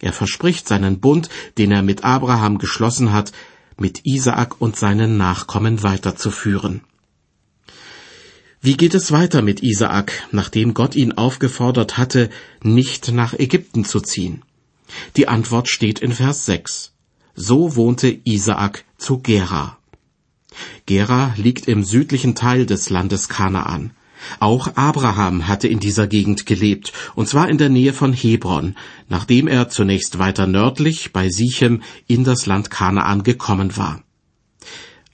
Er 0.00 0.12
verspricht 0.12 0.66
seinen 0.66 0.98
Bund, 0.98 1.28
den 1.56 1.70
er 1.70 1.82
mit 1.82 2.02
Abraham 2.02 2.58
geschlossen 2.58 3.12
hat, 3.12 3.32
mit 3.78 4.04
Isaak 4.04 4.60
und 4.60 4.76
seinen 4.76 5.16
Nachkommen 5.16 5.82
weiterzuführen. 5.82 6.82
Wie 8.60 8.76
geht 8.76 8.94
es 8.94 9.12
weiter 9.12 9.42
mit 9.42 9.62
Isaak, 9.62 10.26
nachdem 10.32 10.74
Gott 10.74 10.96
ihn 10.96 11.12
aufgefordert 11.12 11.98
hatte, 11.98 12.30
nicht 12.62 13.12
nach 13.12 13.34
Ägypten 13.34 13.84
zu 13.84 14.00
ziehen? 14.00 14.42
Die 15.16 15.28
Antwort 15.28 15.68
steht 15.68 15.98
in 16.00 16.12
Vers 16.12 16.46
6. 16.46 16.92
So 17.34 17.76
wohnte 17.76 18.18
Isaak 18.24 18.84
zu 18.96 19.18
Gera. 19.18 19.78
Gera 20.86 21.34
liegt 21.36 21.68
im 21.68 21.84
südlichen 21.84 22.34
Teil 22.34 22.66
des 22.66 22.88
Landes 22.88 23.28
Kanaan. 23.28 23.90
Auch 24.40 24.76
Abraham 24.76 25.48
hatte 25.48 25.68
in 25.68 25.80
dieser 25.80 26.06
Gegend 26.06 26.46
gelebt, 26.46 26.92
und 27.14 27.28
zwar 27.28 27.48
in 27.48 27.58
der 27.58 27.68
Nähe 27.68 27.92
von 27.92 28.12
Hebron, 28.12 28.76
nachdem 29.08 29.48
er 29.48 29.68
zunächst 29.68 30.18
weiter 30.18 30.46
nördlich 30.46 31.12
bei 31.12 31.28
Sichem 31.28 31.82
in 32.06 32.24
das 32.24 32.46
Land 32.46 32.70
Kanaan 32.70 33.22
gekommen 33.22 33.76
war. 33.76 34.02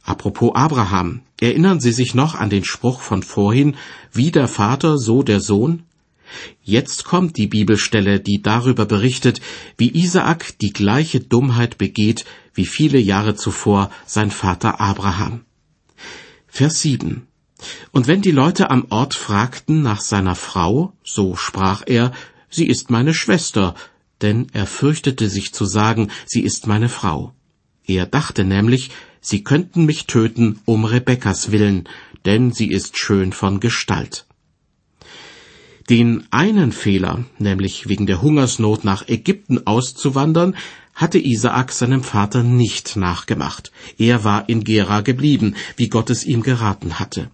Apropos 0.05 0.55
Abraham, 0.55 1.21
erinnern 1.41 1.81
Sie 1.81 1.93
sich 1.93 2.15
noch 2.15 2.35
an 2.35 2.51
den 2.51 2.65
Spruch 2.65 3.01
von 3.01 3.23
vorhin, 3.23 3.77
wie 4.13 4.31
der 4.31 4.49
Vater, 4.49 4.99
so 4.99 5.23
der 5.23 5.41
Sohn? 5.41 5.85
Jetzt 6.63 7.05
kommt 7.05 7.37
die 7.37 7.47
Bibelstelle, 7.47 8.19
die 8.19 8.41
darüber 8.43 8.87
berichtet, 8.87 9.41
wie 9.77 9.95
Isaak 9.95 10.59
die 10.61 10.73
gleiche 10.73 11.21
Dummheit 11.21 11.79
begeht 11.79 12.25
wie 12.55 12.67
viele 12.67 12.99
Jahre 12.99 13.35
zuvor 13.35 13.91
sein 14.07 14.31
Vater 14.31 14.81
Abraham. 14.81 15.45
Vers 16.47 16.83
7. 16.83 17.27
Und 17.93 18.07
wenn 18.07 18.23
die 18.23 18.31
Leute 18.31 18.71
am 18.71 18.87
Ort 18.91 19.15
fragten 19.15 19.83
nach 19.83 20.01
seiner 20.01 20.35
Frau, 20.35 20.93
so 21.05 21.37
sprach 21.37 21.83
er, 21.87 22.13
sie 22.51 22.67
ist 22.67 22.91
meine 22.91 23.15
Schwester, 23.15 23.75
denn 24.21 24.47
er 24.53 24.67
fürchtete 24.67 25.29
sich 25.29 25.53
zu 25.53 25.65
sagen, 25.65 26.11
sie 26.27 26.43
ist 26.43 26.67
meine 26.67 26.89
Frau. 26.89 27.35
Er 27.87 28.07
dachte 28.07 28.45
nämlich, 28.45 28.91
sie 29.21 29.43
könnten 29.43 29.85
mich 29.85 30.07
töten 30.07 30.61
um 30.65 30.85
Rebekkas 30.85 31.51
willen, 31.51 31.89
denn 32.25 32.53
sie 32.53 32.69
ist 32.69 32.97
schön 32.97 33.33
von 33.33 33.61
Gestalt. 33.61 34.27
Den 35.91 36.25
einen 36.31 36.71
Fehler, 36.71 37.25
nämlich 37.39 37.89
wegen 37.89 38.07
der 38.07 38.23
Hungersnot 38.23 38.85
nach 38.85 39.09
Ägypten 39.09 39.67
auszuwandern, 39.67 40.55
hatte 40.95 41.19
Isaak 41.19 41.73
seinem 41.73 42.03
Vater 42.05 42.43
nicht 42.43 42.97
nachgemacht. 42.97 43.73
Er 43.99 44.25
war 44.25 44.49
in 44.49 44.63
Gera 44.63 45.01
geblieben, 45.01 45.57
wie 45.77 45.89
Gott 45.89 46.11
es 46.11 46.25
ihm 46.25 46.43
geraten 46.43 47.01
hatte. 47.01 47.31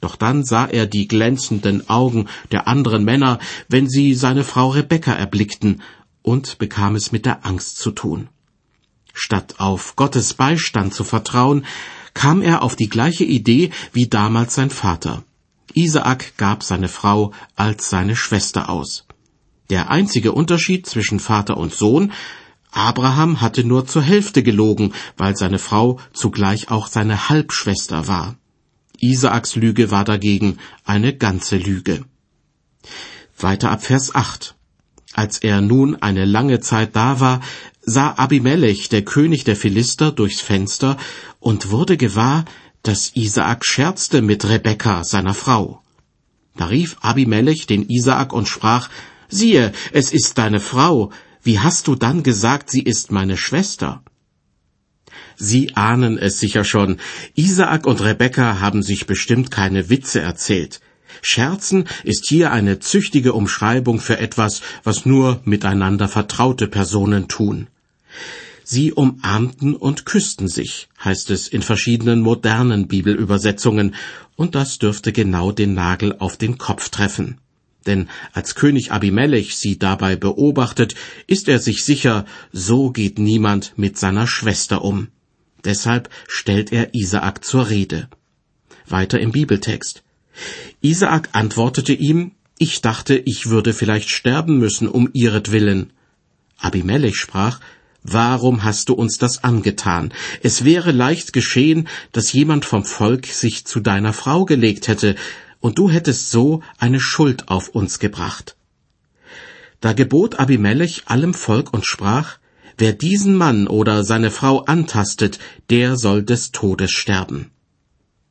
Doch 0.00 0.16
dann 0.16 0.44
sah 0.44 0.66
er 0.66 0.86
die 0.86 1.08
glänzenden 1.08 1.88
Augen 1.88 2.28
der 2.52 2.68
anderen 2.68 3.04
Männer, 3.04 3.38
wenn 3.68 3.88
sie 3.88 4.14
seine 4.14 4.44
Frau 4.44 4.68
Rebekka 4.68 5.12
erblickten, 5.12 5.82
und 6.22 6.58
bekam 6.58 6.96
es 6.96 7.12
mit 7.12 7.24
der 7.24 7.46
Angst 7.46 7.78
zu 7.78 7.92
tun. 7.92 8.28
Statt 9.14 9.54
auf 9.58 9.96
Gottes 9.96 10.34
Beistand 10.34 10.92
zu 10.92 11.04
vertrauen, 11.04 11.64
kam 12.14 12.42
er 12.42 12.62
auf 12.62 12.76
die 12.76 12.88
gleiche 12.88 13.24
Idee 13.24 13.70
wie 13.92 14.08
damals 14.08 14.54
sein 14.54 14.70
Vater. 14.70 15.22
Isaak 15.72 16.36
gab 16.36 16.62
seine 16.62 16.88
Frau 16.88 17.32
als 17.54 17.90
seine 17.90 18.16
Schwester 18.16 18.68
aus. 18.68 19.06
Der 19.70 19.90
einzige 19.90 20.32
Unterschied 20.32 20.86
zwischen 20.86 21.20
Vater 21.20 21.56
und 21.56 21.74
Sohn 21.74 22.12
Abraham 22.70 23.40
hatte 23.40 23.64
nur 23.64 23.86
zur 23.86 24.02
Hälfte 24.02 24.42
gelogen, 24.42 24.92
weil 25.16 25.36
seine 25.36 25.58
Frau 25.58 25.98
zugleich 26.12 26.70
auch 26.70 26.88
seine 26.88 27.28
Halbschwester 27.28 28.06
war. 28.06 28.36
Isaaks 29.00 29.56
Lüge 29.56 29.90
war 29.90 30.04
dagegen 30.04 30.58
eine 30.84 31.16
ganze 31.16 31.56
Lüge. 31.56 32.04
Weiter 33.38 33.70
ab 33.70 33.82
Vers 33.82 34.14
8. 34.14 34.54
Als 35.12 35.38
er 35.38 35.60
nun 35.60 35.96
eine 35.96 36.24
lange 36.24 36.60
Zeit 36.60 36.94
da 36.94 37.20
war, 37.20 37.40
sah 37.82 38.14
Abimelech, 38.16 38.88
der 38.88 39.02
König 39.02 39.44
der 39.44 39.56
Philister, 39.56 40.12
durchs 40.12 40.40
Fenster 40.40 40.96
und 41.40 41.70
wurde 41.70 41.96
gewahr, 41.96 42.44
dass 42.82 43.12
Isaak 43.14 43.64
scherzte 43.64 44.22
mit 44.22 44.48
Rebekka, 44.48 45.04
seiner 45.04 45.34
Frau. 45.34 45.82
Da 46.56 46.66
rief 46.66 46.96
Abimelech 47.00 47.66
den 47.66 47.88
Isaak 47.88 48.32
und 48.32 48.48
sprach, 48.48 48.88
Siehe, 49.28 49.72
es 49.92 50.12
ist 50.12 50.38
deine 50.38 50.60
Frau, 50.60 51.10
wie 51.42 51.58
hast 51.58 51.88
du 51.88 51.94
dann 51.94 52.22
gesagt, 52.22 52.70
sie 52.70 52.82
ist 52.82 53.10
meine 53.10 53.36
Schwester? 53.36 54.02
Sie 55.36 55.76
ahnen 55.76 56.18
es 56.18 56.40
sicher 56.40 56.64
schon, 56.64 56.96
Isaak 57.34 57.86
und 57.86 58.02
Rebekka 58.02 58.60
haben 58.60 58.82
sich 58.82 59.06
bestimmt 59.06 59.50
keine 59.50 59.90
Witze 59.90 60.20
erzählt. 60.20 60.80
Scherzen 61.22 61.84
ist 62.04 62.26
hier 62.26 62.52
eine 62.52 62.78
züchtige 62.78 63.32
Umschreibung 63.32 64.00
für 64.00 64.18
etwas, 64.18 64.62
was 64.82 65.06
nur 65.06 65.40
miteinander 65.44 66.08
vertraute 66.08 66.68
Personen 66.68 67.28
tun. 67.28 67.68
Sie 68.64 68.92
umarmten 68.92 69.76
und 69.76 70.06
küssten 70.06 70.48
sich, 70.48 70.88
heißt 71.04 71.30
es 71.30 71.48
in 71.48 71.62
verschiedenen 71.62 72.20
modernen 72.20 72.88
Bibelübersetzungen, 72.88 73.94
und 74.34 74.54
das 74.54 74.78
dürfte 74.78 75.12
genau 75.12 75.52
den 75.52 75.74
Nagel 75.74 76.16
auf 76.18 76.36
den 76.36 76.58
Kopf 76.58 76.88
treffen. 76.88 77.38
Denn 77.86 78.08
als 78.32 78.54
König 78.54 78.90
Abimelech 78.90 79.56
sie 79.56 79.78
dabei 79.78 80.16
beobachtet, 80.16 80.94
ist 81.26 81.48
er 81.48 81.60
sich 81.60 81.84
sicher, 81.84 82.24
so 82.52 82.90
geht 82.90 83.18
niemand 83.18 83.74
mit 83.76 83.96
seiner 83.96 84.26
Schwester 84.26 84.82
um. 84.82 85.08
Deshalb 85.64 86.10
stellt 86.28 86.72
er 86.72 86.94
Isaak 86.94 87.44
zur 87.44 87.68
Rede. 87.68 88.08
Weiter 88.86 89.18
im 89.18 89.32
Bibeltext. 89.32 90.02
Isaak 90.80 91.30
antwortete 91.32 91.92
ihm, 91.92 92.32
ich 92.58 92.80
dachte, 92.80 93.16
ich 93.16 93.46
würde 93.50 93.72
vielleicht 93.72 94.10
sterben 94.10 94.58
müssen 94.58 94.88
um 94.88 95.10
ihretwillen. 95.12 95.92
Abimelech 96.58 97.16
sprach, 97.16 97.60
Warum 98.08 98.62
hast 98.62 98.88
du 98.88 98.94
uns 98.94 99.18
das 99.18 99.42
angetan? 99.42 100.12
Es 100.40 100.64
wäre 100.64 100.92
leicht 100.92 101.32
geschehen, 101.32 101.88
dass 102.12 102.32
jemand 102.32 102.64
vom 102.64 102.84
Volk 102.84 103.26
sich 103.26 103.64
zu 103.64 103.80
deiner 103.80 104.12
Frau 104.12 104.44
gelegt 104.44 104.86
hätte, 104.86 105.16
und 105.58 105.78
du 105.78 105.90
hättest 105.90 106.30
so 106.30 106.62
eine 106.78 107.00
Schuld 107.00 107.48
auf 107.48 107.68
uns 107.70 107.98
gebracht. 107.98 108.56
Da 109.80 109.92
gebot 109.92 110.38
Abimelech 110.38 111.02
allem 111.06 111.34
Volk 111.34 111.74
und 111.74 111.84
sprach, 111.84 112.38
Wer 112.78 112.92
diesen 112.92 113.34
Mann 113.34 113.68
oder 113.68 114.04
seine 114.04 114.30
Frau 114.30 114.60
antastet, 114.60 115.38
der 115.70 115.96
soll 115.96 116.22
des 116.22 116.52
Todes 116.52 116.90
sterben. 116.90 117.50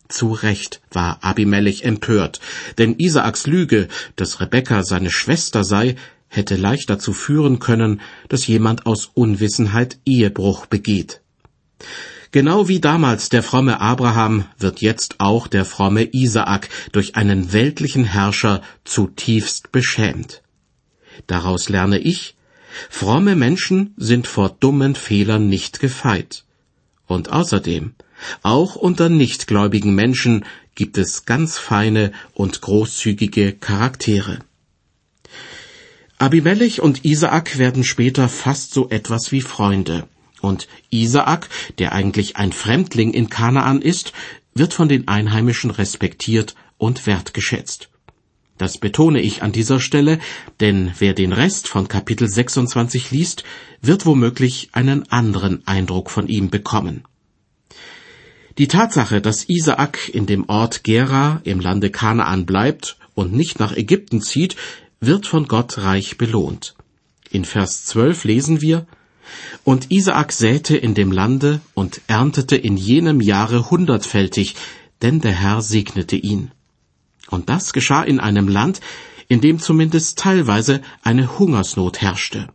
Zu 0.08 0.34
Recht 0.34 0.82
war 0.92 1.24
Abimelech 1.24 1.84
empört, 1.84 2.40
denn 2.78 2.96
Isaaks 3.00 3.48
Lüge, 3.48 3.88
dass 4.16 4.40
Rebekka 4.40 4.84
seine 4.84 5.10
Schwester 5.10 5.64
sei, 5.64 5.96
hätte 6.28 6.58
leicht 6.58 6.92
dazu 6.92 7.12
führen 7.12 7.58
können, 7.58 8.02
dass 8.30 8.46
jemand 8.46 8.86
aus 8.86 9.10
Unwissenheit 9.14 9.98
Ehebruch 10.06 10.68
begeht. 10.68 11.22
Genau 12.32 12.68
wie 12.68 12.82
damals 12.82 13.30
der 13.30 13.42
fromme 13.42 13.80
Abraham 13.80 14.46
wird 14.60 14.82
jetzt 14.82 15.16
auch 15.20 15.48
der 15.48 15.66
fromme 15.66 16.04
Isaak 16.12 16.70
durch 16.92 17.16
einen 17.16 17.54
weltlichen 17.54 18.04
Herrscher 18.04 18.62
zutiefst 18.84 19.72
beschämt. 19.72 20.44
Daraus 21.28 21.70
lerne 21.70 21.98
ich, 21.98 22.35
fromme 22.90 23.36
Menschen 23.36 23.94
sind 23.98 24.28
vor 24.28 24.50
dummen 24.60 24.96
Fehlern 24.96 25.48
nicht 25.48 25.80
gefeit. 25.80 26.44
Und 27.08 27.32
außerdem, 27.32 27.94
auch 28.42 28.76
unter 28.76 29.10
nichtgläubigen 29.10 29.94
Menschen 29.94 30.46
gibt 30.74 30.98
es 30.98 31.26
ganz 31.26 31.58
feine 31.58 32.12
und 32.34 32.62
großzügige 32.62 33.54
Charaktere. 33.54 34.40
Abimelech 36.18 36.82
und 36.82 37.04
Isaak 37.04 37.58
werden 37.58 37.84
später 37.84 38.30
fast 38.30 38.74
so 38.74 38.90
etwas 38.90 39.32
wie 39.32 39.42
Freunde. 39.42 40.08
Und 40.42 40.68
Isaak, 40.90 41.50
der 41.78 41.92
eigentlich 41.92 42.38
ein 42.38 42.54
Fremdling 42.54 43.14
in 43.14 43.30
Kanaan 43.30 43.82
ist, 43.82 44.14
wird 44.54 44.74
von 44.74 44.88
den 44.88 45.08
Einheimischen 45.08 45.72
respektiert 45.72 46.56
und 46.78 47.06
wertgeschätzt. 47.06 47.90
Das 48.58 48.78
betone 48.78 49.22
ich 49.22 49.44
an 49.44 49.52
dieser 49.52 49.80
Stelle, 49.82 50.20
denn 50.62 50.94
wer 51.00 51.14
den 51.14 51.34
Rest 51.34 51.68
von 51.68 51.90
Kapitel 51.90 52.28
26 52.28 53.12
liest, 53.12 53.44
wird 53.82 54.06
womöglich 54.06 54.70
einen 54.72 55.12
anderen 55.12 55.68
Eindruck 55.68 56.10
von 56.10 56.28
ihm 56.28 56.50
bekommen. 56.50 57.04
Die 58.58 58.70
Tatsache, 58.70 59.20
dass 59.20 59.50
Isaak 59.50 60.08
in 60.08 60.26
dem 60.26 60.48
Ort 60.48 60.86
Gera 60.86 61.42
im 61.44 61.60
Lande 61.60 61.92
Kanaan 61.92 62.46
bleibt 62.46 62.96
und 63.14 63.34
nicht 63.34 63.60
nach 63.60 63.76
Ägypten 63.76 64.22
zieht, 64.22 64.56
wird 65.02 65.28
von 65.28 65.50
Gott 65.50 65.80
reich 65.80 66.18
belohnt. 66.18 66.76
In 67.32 67.44
Vers 67.44 67.84
12 67.86 68.24
lesen 68.24 68.62
wir, 68.62 68.88
Und 69.66 69.92
Isaak 69.92 70.32
säte 70.32 70.78
in 70.78 70.94
dem 70.94 71.12
Lande 71.12 71.60
und 71.74 72.00
erntete 72.08 72.56
in 72.56 72.78
jenem 72.78 73.20
Jahre 73.20 73.70
hundertfältig, 73.70 74.56
denn 75.02 75.20
der 75.20 75.34
Herr 75.34 75.62
segnete 75.62 76.16
ihn. 76.16 76.52
Und 77.30 77.50
das 77.50 77.74
geschah 77.74 78.04
in 78.04 78.20
einem 78.20 78.48
Land, 78.48 78.82
in 79.28 79.42
dem 79.42 79.60
zumindest 79.60 80.20
teilweise 80.20 80.82
eine 81.02 81.40
Hungersnot 81.40 82.02
herrschte. 82.02 82.48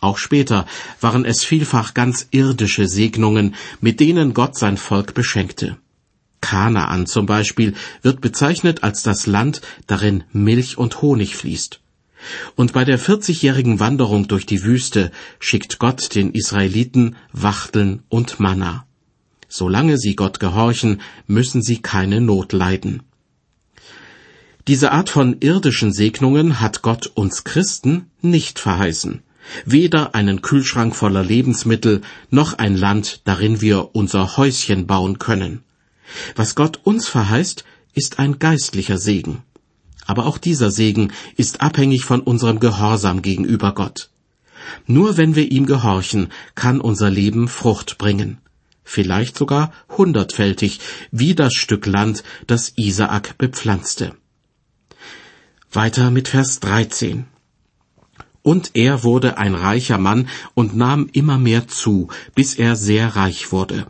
Auch 0.00 0.18
später 0.18 0.66
waren 1.00 1.24
es 1.24 1.44
vielfach 1.44 1.94
ganz 1.94 2.28
irdische 2.30 2.86
Segnungen, 2.86 3.54
mit 3.80 4.00
denen 4.00 4.32
Gott 4.32 4.56
sein 4.56 4.76
Volk 4.76 5.14
beschenkte. 5.14 5.78
Kanaan 6.40 7.06
zum 7.06 7.26
Beispiel 7.26 7.74
wird 8.02 8.20
bezeichnet 8.20 8.84
als 8.84 9.02
das 9.02 9.26
Land, 9.26 9.60
darin 9.88 10.22
Milch 10.32 10.78
und 10.78 11.02
Honig 11.02 11.34
fließt. 11.34 11.80
Und 12.54 12.72
bei 12.72 12.84
der 12.84 12.98
vierzigjährigen 12.98 13.80
Wanderung 13.80 14.28
durch 14.28 14.46
die 14.46 14.62
Wüste 14.62 15.10
schickt 15.40 15.78
Gott 15.78 16.14
den 16.14 16.32
Israeliten 16.32 17.16
Wachteln 17.32 18.02
und 18.08 18.38
Manna. 18.38 18.86
Solange 19.48 19.98
sie 19.98 20.14
Gott 20.14 20.40
gehorchen, 20.40 21.00
müssen 21.26 21.62
sie 21.62 21.80
keine 21.80 22.20
Not 22.20 22.52
leiden. 22.52 23.02
Diese 24.68 24.92
Art 24.92 25.08
von 25.08 25.38
irdischen 25.40 25.94
Segnungen 25.94 26.60
hat 26.60 26.82
Gott 26.82 27.10
uns 27.14 27.42
Christen 27.42 28.10
nicht 28.20 28.58
verheißen. 28.58 29.22
Weder 29.64 30.14
einen 30.14 30.42
Kühlschrank 30.42 30.94
voller 30.94 31.24
Lebensmittel, 31.24 32.02
noch 32.28 32.52
ein 32.58 32.76
Land, 32.76 33.22
darin 33.24 33.62
wir 33.62 33.94
unser 33.94 34.36
Häuschen 34.36 34.86
bauen 34.86 35.18
können. 35.18 35.62
Was 36.36 36.54
Gott 36.54 36.80
uns 36.84 37.08
verheißt, 37.08 37.64
ist 37.94 38.18
ein 38.18 38.38
geistlicher 38.38 38.98
Segen. 38.98 39.42
Aber 40.04 40.26
auch 40.26 40.36
dieser 40.36 40.70
Segen 40.70 41.12
ist 41.38 41.62
abhängig 41.62 42.04
von 42.04 42.20
unserem 42.20 42.60
Gehorsam 42.60 43.22
gegenüber 43.22 43.72
Gott. 43.72 44.10
Nur 44.86 45.16
wenn 45.16 45.34
wir 45.34 45.50
ihm 45.50 45.64
gehorchen, 45.64 46.28
kann 46.54 46.82
unser 46.82 47.08
Leben 47.08 47.48
Frucht 47.48 47.96
bringen. 47.96 48.36
Vielleicht 48.84 49.38
sogar 49.38 49.72
hundertfältig, 49.96 50.80
wie 51.10 51.34
das 51.34 51.54
Stück 51.54 51.86
Land, 51.86 52.22
das 52.46 52.74
Isaak 52.76 53.38
bepflanzte. 53.38 54.14
Weiter 55.70 56.10
mit 56.10 56.28
Vers 56.28 56.60
13. 56.60 57.26
Und 58.40 58.70
er 58.72 59.04
wurde 59.04 59.36
ein 59.36 59.54
reicher 59.54 59.98
Mann 59.98 60.28
und 60.54 60.74
nahm 60.74 61.10
immer 61.12 61.36
mehr 61.36 61.68
zu, 61.68 62.08
bis 62.34 62.54
er 62.54 62.74
sehr 62.74 63.16
reich 63.16 63.52
wurde. 63.52 63.86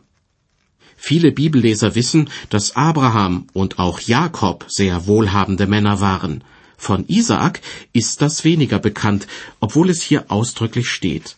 Viele 0.97 1.31
Bibelleser 1.31 1.95
wissen, 1.95 2.31
dass 2.51 2.75
Abraham 2.75 3.47
und 3.53 3.79
auch 3.79 4.01
Jakob 4.01 4.65
sehr 4.67 5.07
wohlhabende 5.07 5.69
Männer 5.69 6.01
waren. 6.01 6.43
Von 6.77 7.05
Isaak 7.07 7.61
ist 7.93 8.23
das 8.23 8.43
weniger 8.43 8.81
bekannt, 8.81 9.29
obwohl 9.61 9.89
es 9.89 10.03
hier 10.03 10.33
ausdrücklich 10.33 10.91
steht. 10.91 11.37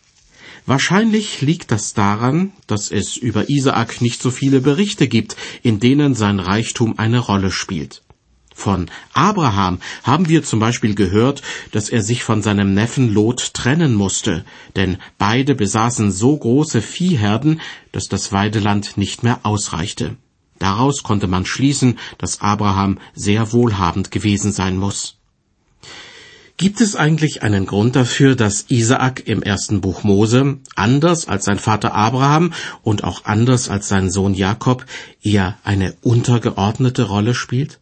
Wahrscheinlich 0.65 1.41
liegt 1.41 1.69
das 1.69 1.93
daran, 1.93 2.51
dass 2.65 2.89
es 2.89 3.15
über 3.15 3.47
Isaak 3.47 4.01
nicht 4.01 4.23
so 4.23 4.31
viele 4.31 4.61
Berichte 4.61 5.07
gibt, 5.07 5.35
in 5.61 5.79
denen 5.79 6.15
sein 6.15 6.39
Reichtum 6.39 6.97
eine 6.97 7.19
Rolle 7.19 7.51
spielt. 7.51 8.01
Von 8.53 8.91
Abraham 9.13 9.79
haben 10.03 10.29
wir 10.29 10.43
zum 10.43 10.59
Beispiel 10.59 10.93
gehört, 10.93 11.41
dass 11.71 11.89
er 11.89 12.03
sich 12.03 12.23
von 12.23 12.41
seinem 12.41 12.73
Neffen 12.73 13.13
Lot 13.13 13.53
trennen 13.53 13.95
musste, 13.95 14.45
denn 14.75 14.97
beide 15.17 15.55
besaßen 15.55 16.11
so 16.11 16.37
große 16.37 16.81
Viehherden, 16.81 17.61
dass 17.91 18.07
das 18.07 18.31
Weideland 18.31 18.97
nicht 18.97 19.23
mehr 19.23 19.39
ausreichte. 19.43 20.17
Daraus 20.59 21.01
konnte 21.01 21.25
man 21.27 21.45
schließen, 21.45 21.97
dass 22.19 22.41
Abraham 22.41 22.99
sehr 23.15 23.51
wohlhabend 23.51 24.11
gewesen 24.11 24.51
sein 24.51 24.77
muss. 24.77 25.17
Gibt 26.57 26.79
es 26.79 26.95
eigentlich 26.95 27.41
einen 27.41 27.65
Grund 27.65 27.95
dafür, 27.95 28.35
dass 28.35 28.65
Isaak 28.69 29.27
im 29.27 29.41
ersten 29.41 29.81
Buch 29.81 30.03
Mose, 30.03 30.59
anders 30.75 31.27
als 31.27 31.45
sein 31.45 31.57
Vater 31.57 31.95
Abraham 31.95 32.53
und 32.83 33.03
auch 33.03 33.25
anders 33.25 33.69
als 33.69 33.87
sein 33.87 34.11
Sohn 34.11 34.35
Jakob, 34.35 34.85
eher 35.23 35.57
eine 35.63 35.95
untergeordnete 36.03 37.03
Rolle 37.03 37.33
spielt? 37.33 37.79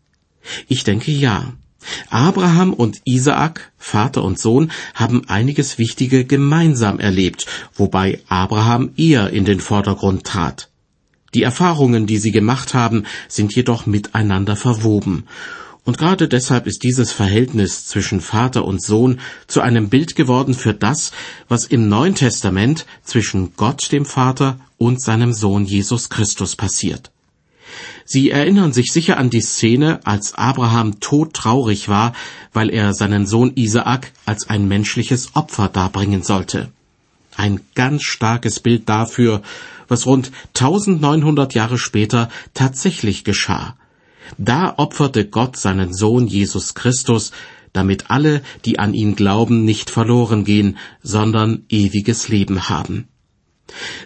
Ich 0.67 0.83
denke 0.83 1.11
ja. 1.11 1.53
Abraham 2.09 2.73
und 2.73 3.01
Isaak, 3.05 3.71
Vater 3.77 4.23
und 4.23 4.37
Sohn, 4.37 4.71
haben 4.93 5.27
einiges 5.27 5.77
Wichtige 5.77 6.25
gemeinsam 6.25 6.99
erlebt, 6.99 7.45
wobei 7.73 8.19
Abraham 8.27 8.91
eher 8.97 9.29
in 9.29 9.45
den 9.45 9.59
Vordergrund 9.59 10.25
trat. 10.25 10.69
Die 11.33 11.43
Erfahrungen, 11.43 12.05
die 12.05 12.17
sie 12.17 12.31
gemacht 12.31 12.73
haben, 12.73 13.05
sind 13.27 13.55
jedoch 13.55 13.85
miteinander 13.85 14.55
verwoben. 14.55 15.25
Und 15.85 15.97
gerade 15.97 16.27
deshalb 16.27 16.67
ist 16.67 16.83
dieses 16.83 17.11
Verhältnis 17.11 17.85
zwischen 17.85 18.19
Vater 18.19 18.65
und 18.65 18.81
Sohn 18.81 19.19
zu 19.47 19.61
einem 19.61 19.89
Bild 19.89 20.15
geworden 20.15 20.53
für 20.53 20.73
das, 20.73 21.11
was 21.47 21.65
im 21.65 21.87
Neuen 21.87 22.15
Testament 22.15 22.85
zwischen 23.03 23.55
Gott 23.55 23.91
dem 23.91 24.05
Vater 24.05 24.59
und 24.77 25.01
seinem 25.01 25.33
Sohn 25.33 25.65
Jesus 25.65 26.09
Christus 26.09 26.55
passiert. 26.55 27.11
Sie 28.05 28.31
erinnern 28.31 28.73
sich 28.73 28.91
sicher 28.91 29.17
an 29.17 29.29
die 29.29 29.41
Szene, 29.41 29.99
als 30.03 30.33
Abraham 30.33 30.99
todtraurig 30.99 31.89
war, 31.89 32.13
weil 32.53 32.69
er 32.69 32.93
seinen 32.93 33.27
Sohn 33.27 33.53
Isaak 33.55 34.11
als 34.25 34.49
ein 34.49 34.67
menschliches 34.67 35.35
Opfer 35.35 35.67
darbringen 35.67 36.23
sollte. 36.23 36.69
Ein 37.35 37.61
ganz 37.75 38.03
starkes 38.03 38.59
Bild 38.59 38.89
dafür, 38.89 39.41
was 39.87 40.05
rund 40.05 40.31
1900 40.57 41.53
Jahre 41.53 41.77
später 41.77 42.29
tatsächlich 42.53 43.23
geschah. 43.23 43.75
Da 44.37 44.73
opferte 44.77 45.27
Gott 45.27 45.57
seinen 45.57 45.93
Sohn 45.93 46.27
Jesus 46.27 46.75
Christus, 46.75 47.31
damit 47.73 48.09
alle, 48.09 48.41
die 48.65 48.79
an 48.79 48.93
ihn 48.93 49.15
glauben, 49.15 49.65
nicht 49.65 49.89
verloren 49.89 50.43
gehen, 50.43 50.77
sondern 51.01 51.63
ewiges 51.69 52.29
Leben 52.29 52.69
haben. 52.69 53.07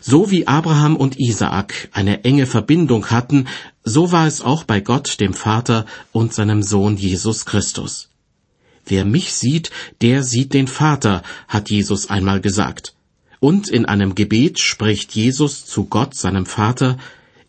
So 0.01 0.31
wie 0.31 0.47
Abraham 0.47 0.95
und 0.95 1.19
Isaak 1.19 1.89
eine 1.91 2.23
enge 2.23 2.45
Verbindung 2.45 3.09
hatten, 3.11 3.47
so 3.83 4.11
war 4.11 4.27
es 4.27 4.41
auch 4.41 4.63
bei 4.63 4.79
Gott, 4.79 5.19
dem 5.19 5.33
Vater 5.33 5.85
und 6.11 6.33
seinem 6.33 6.63
Sohn 6.63 6.97
Jesus 6.97 7.45
Christus. 7.45 8.09
Wer 8.85 9.05
mich 9.05 9.33
sieht, 9.33 9.71
der 10.01 10.23
sieht 10.23 10.53
den 10.53 10.67
Vater, 10.67 11.23
hat 11.47 11.69
Jesus 11.69 12.09
einmal 12.09 12.41
gesagt. 12.41 12.95
Und 13.39 13.69
in 13.69 13.85
einem 13.85 14.15
Gebet 14.15 14.59
spricht 14.59 15.13
Jesus 15.13 15.65
zu 15.65 15.85
Gott, 15.85 16.15
seinem 16.15 16.45
Vater, 16.45 16.97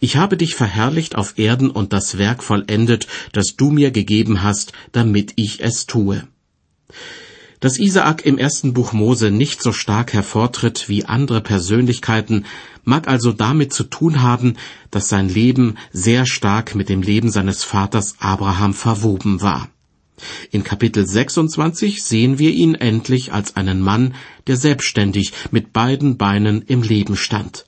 Ich 0.05 0.16
habe 0.16 0.37
dich 0.37 0.55
verherrlicht 0.55 1.16
auf 1.16 1.38
Erden 1.38 1.70
und 1.70 1.94
das 1.94 2.18
Werk 2.18 2.42
vollendet, 2.42 3.07
das 3.33 3.57
du 3.57 3.70
mir 3.70 3.90
gegeben 3.90 4.42
hast, 4.42 4.72
damit 4.92 5.33
ich 5.37 5.62
es 5.62 5.87
tue. 5.87 6.29
Dass 7.64 7.79
Isaak 7.79 8.27
im 8.27 8.37
ersten 8.37 8.74
Buch 8.74 8.92
Mose 8.92 9.31
nicht 9.31 9.62
so 9.62 9.72
stark 9.72 10.12
hervortritt 10.12 10.90
wie 10.90 11.07
andere 11.07 11.40
Persönlichkeiten, 11.40 12.44
mag 12.85 13.09
also 13.09 13.33
damit 13.33 13.72
zu 13.72 13.85
tun 13.85 14.20
haben, 14.20 14.59
dass 14.90 15.09
sein 15.09 15.31
Leben 15.31 15.79
sehr 15.90 16.27
stark 16.27 16.74
mit 16.74 16.90
dem 16.90 17.00
Leben 17.00 17.31
seines 17.31 17.64
Vaters 17.64 18.16
Abraham 18.18 18.74
verwoben 18.74 19.40
war. 19.40 19.70
In 20.50 20.62
Kapitel 20.62 21.07
26 21.07 22.03
sehen 22.03 22.38
wir 22.38 22.50
ihn 22.50 22.74
endlich 22.74 23.33
als 23.33 23.57
einen 23.57 23.81
Mann, 23.81 24.14
der 24.46 24.59
selbstständig 24.59 25.33
mit 25.50 25.72
beiden 25.72 26.18
Beinen 26.18 26.61
im 26.61 26.83
Leben 26.83 27.16
stand. 27.16 27.64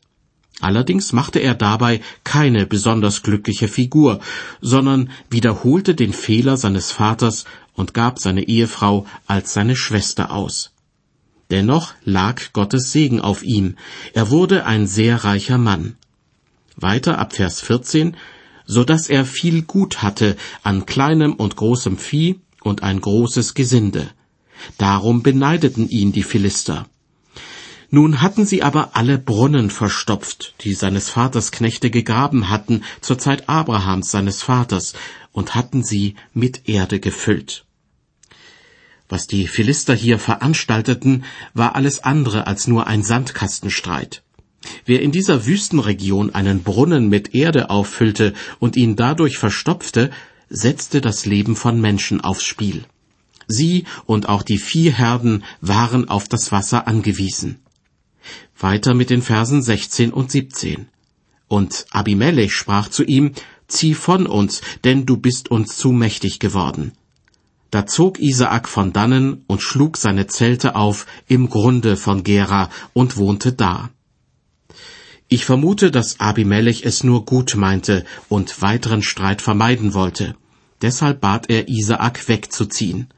Allerdings 0.60 1.12
machte 1.12 1.38
er 1.38 1.54
dabei 1.54 2.00
keine 2.24 2.66
besonders 2.66 3.22
glückliche 3.22 3.68
Figur, 3.68 4.20
sondern 4.60 5.10
wiederholte 5.28 5.94
den 5.94 6.12
Fehler 6.12 6.56
seines 6.56 6.92
Vaters 6.92 7.44
und 7.74 7.92
gab 7.92 8.18
seine 8.18 8.48
Ehefrau 8.48 9.06
als 9.26 9.52
seine 9.52 9.76
Schwester 9.76 10.30
aus. 10.30 10.72
Dennoch 11.50 11.92
lag 12.04 12.52
Gottes 12.52 12.90
Segen 12.90 13.20
auf 13.20 13.42
ihm, 13.42 13.76
er 14.14 14.30
wurde 14.30 14.64
ein 14.64 14.86
sehr 14.86 15.24
reicher 15.24 15.58
Mann. 15.58 15.96
Weiter 16.76 17.18
ab 17.18 17.34
Vers 17.34 17.60
14, 17.60 18.16
so 18.64 18.82
dass 18.82 19.08
er 19.08 19.24
viel 19.24 19.62
Gut 19.62 20.02
hatte 20.02 20.36
an 20.62 20.86
kleinem 20.86 21.34
und 21.34 21.56
großem 21.56 21.98
Vieh 21.98 22.40
und 22.62 22.82
ein 22.82 23.00
großes 23.00 23.54
Gesinde. 23.54 24.10
Darum 24.78 25.22
beneideten 25.22 25.88
ihn 25.88 26.12
die 26.12 26.24
Philister. 26.24 26.86
Nun 27.90 28.20
hatten 28.20 28.46
sie 28.46 28.62
aber 28.62 28.96
alle 28.96 29.18
Brunnen 29.18 29.70
verstopft, 29.70 30.54
die 30.62 30.74
seines 30.74 31.08
Vaters 31.08 31.52
Knechte 31.52 31.90
gegraben 31.90 32.50
hatten 32.50 32.82
zur 33.00 33.18
Zeit 33.18 33.48
Abrahams 33.48 34.10
seines 34.10 34.42
Vaters, 34.42 34.94
und 35.32 35.54
hatten 35.54 35.84
sie 35.84 36.16
mit 36.32 36.68
Erde 36.68 36.98
gefüllt. 36.98 37.64
Was 39.08 39.26
die 39.26 39.46
Philister 39.46 39.94
hier 39.94 40.18
veranstalteten, 40.18 41.24
war 41.54 41.76
alles 41.76 42.02
andere 42.02 42.46
als 42.46 42.66
nur 42.66 42.86
ein 42.86 43.04
Sandkastenstreit. 43.04 44.22
Wer 44.84 45.02
in 45.02 45.12
dieser 45.12 45.46
Wüstenregion 45.46 46.34
einen 46.34 46.62
Brunnen 46.64 47.08
mit 47.08 47.34
Erde 47.34 47.70
auffüllte 47.70 48.34
und 48.58 48.76
ihn 48.76 48.96
dadurch 48.96 49.38
verstopfte, 49.38 50.10
setzte 50.48 51.00
das 51.00 51.24
Leben 51.26 51.54
von 51.54 51.80
Menschen 51.80 52.20
aufs 52.20 52.44
Spiel. 52.44 52.84
Sie 53.46 53.84
und 54.06 54.28
auch 54.28 54.42
die 54.42 54.58
Viehherden 54.58 55.44
waren 55.60 56.08
auf 56.08 56.26
das 56.28 56.50
Wasser 56.50 56.88
angewiesen. 56.88 57.60
Weiter 58.58 58.94
mit 58.94 59.10
den 59.10 59.22
Versen 59.22 59.62
16 59.62 60.12
und 60.12 60.30
17. 60.30 60.88
Und 61.48 61.86
Abimelech 61.90 62.52
sprach 62.52 62.88
zu 62.88 63.04
ihm, 63.04 63.32
Zieh 63.68 63.94
von 63.94 64.26
uns, 64.26 64.60
denn 64.84 65.06
du 65.06 65.16
bist 65.16 65.50
uns 65.50 65.76
zu 65.76 65.90
mächtig 65.90 66.38
geworden. 66.38 66.92
Da 67.70 67.84
zog 67.84 68.20
Isaak 68.20 68.68
von 68.68 68.92
dannen 68.92 69.44
und 69.48 69.60
schlug 69.60 69.96
seine 69.96 70.28
Zelte 70.28 70.76
auf 70.76 71.06
im 71.26 71.50
Grunde 71.50 71.96
von 71.96 72.22
Gera 72.22 72.70
und 72.92 73.16
wohnte 73.16 73.52
da. 73.52 73.90
Ich 75.28 75.44
vermute, 75.44 75.90
dass 75.90 76.20
Abimelech 76.20 76.84
es 76.84 77.02
nur 77.02 77.24
gut 77.24 77.56
meinte 77.56 78.04
und 78.28 78.62
weiteren 78.62 79.02
Streit 79.02 79.42
vermeiden 79.42 79.94
wollte. 79.94 80.36
Deshalb 80.82 81.20
bat 81.20 81.50
er 81.50 81.68
Isaak 81.68 82.28
wegzuziehen. 82.28 83.08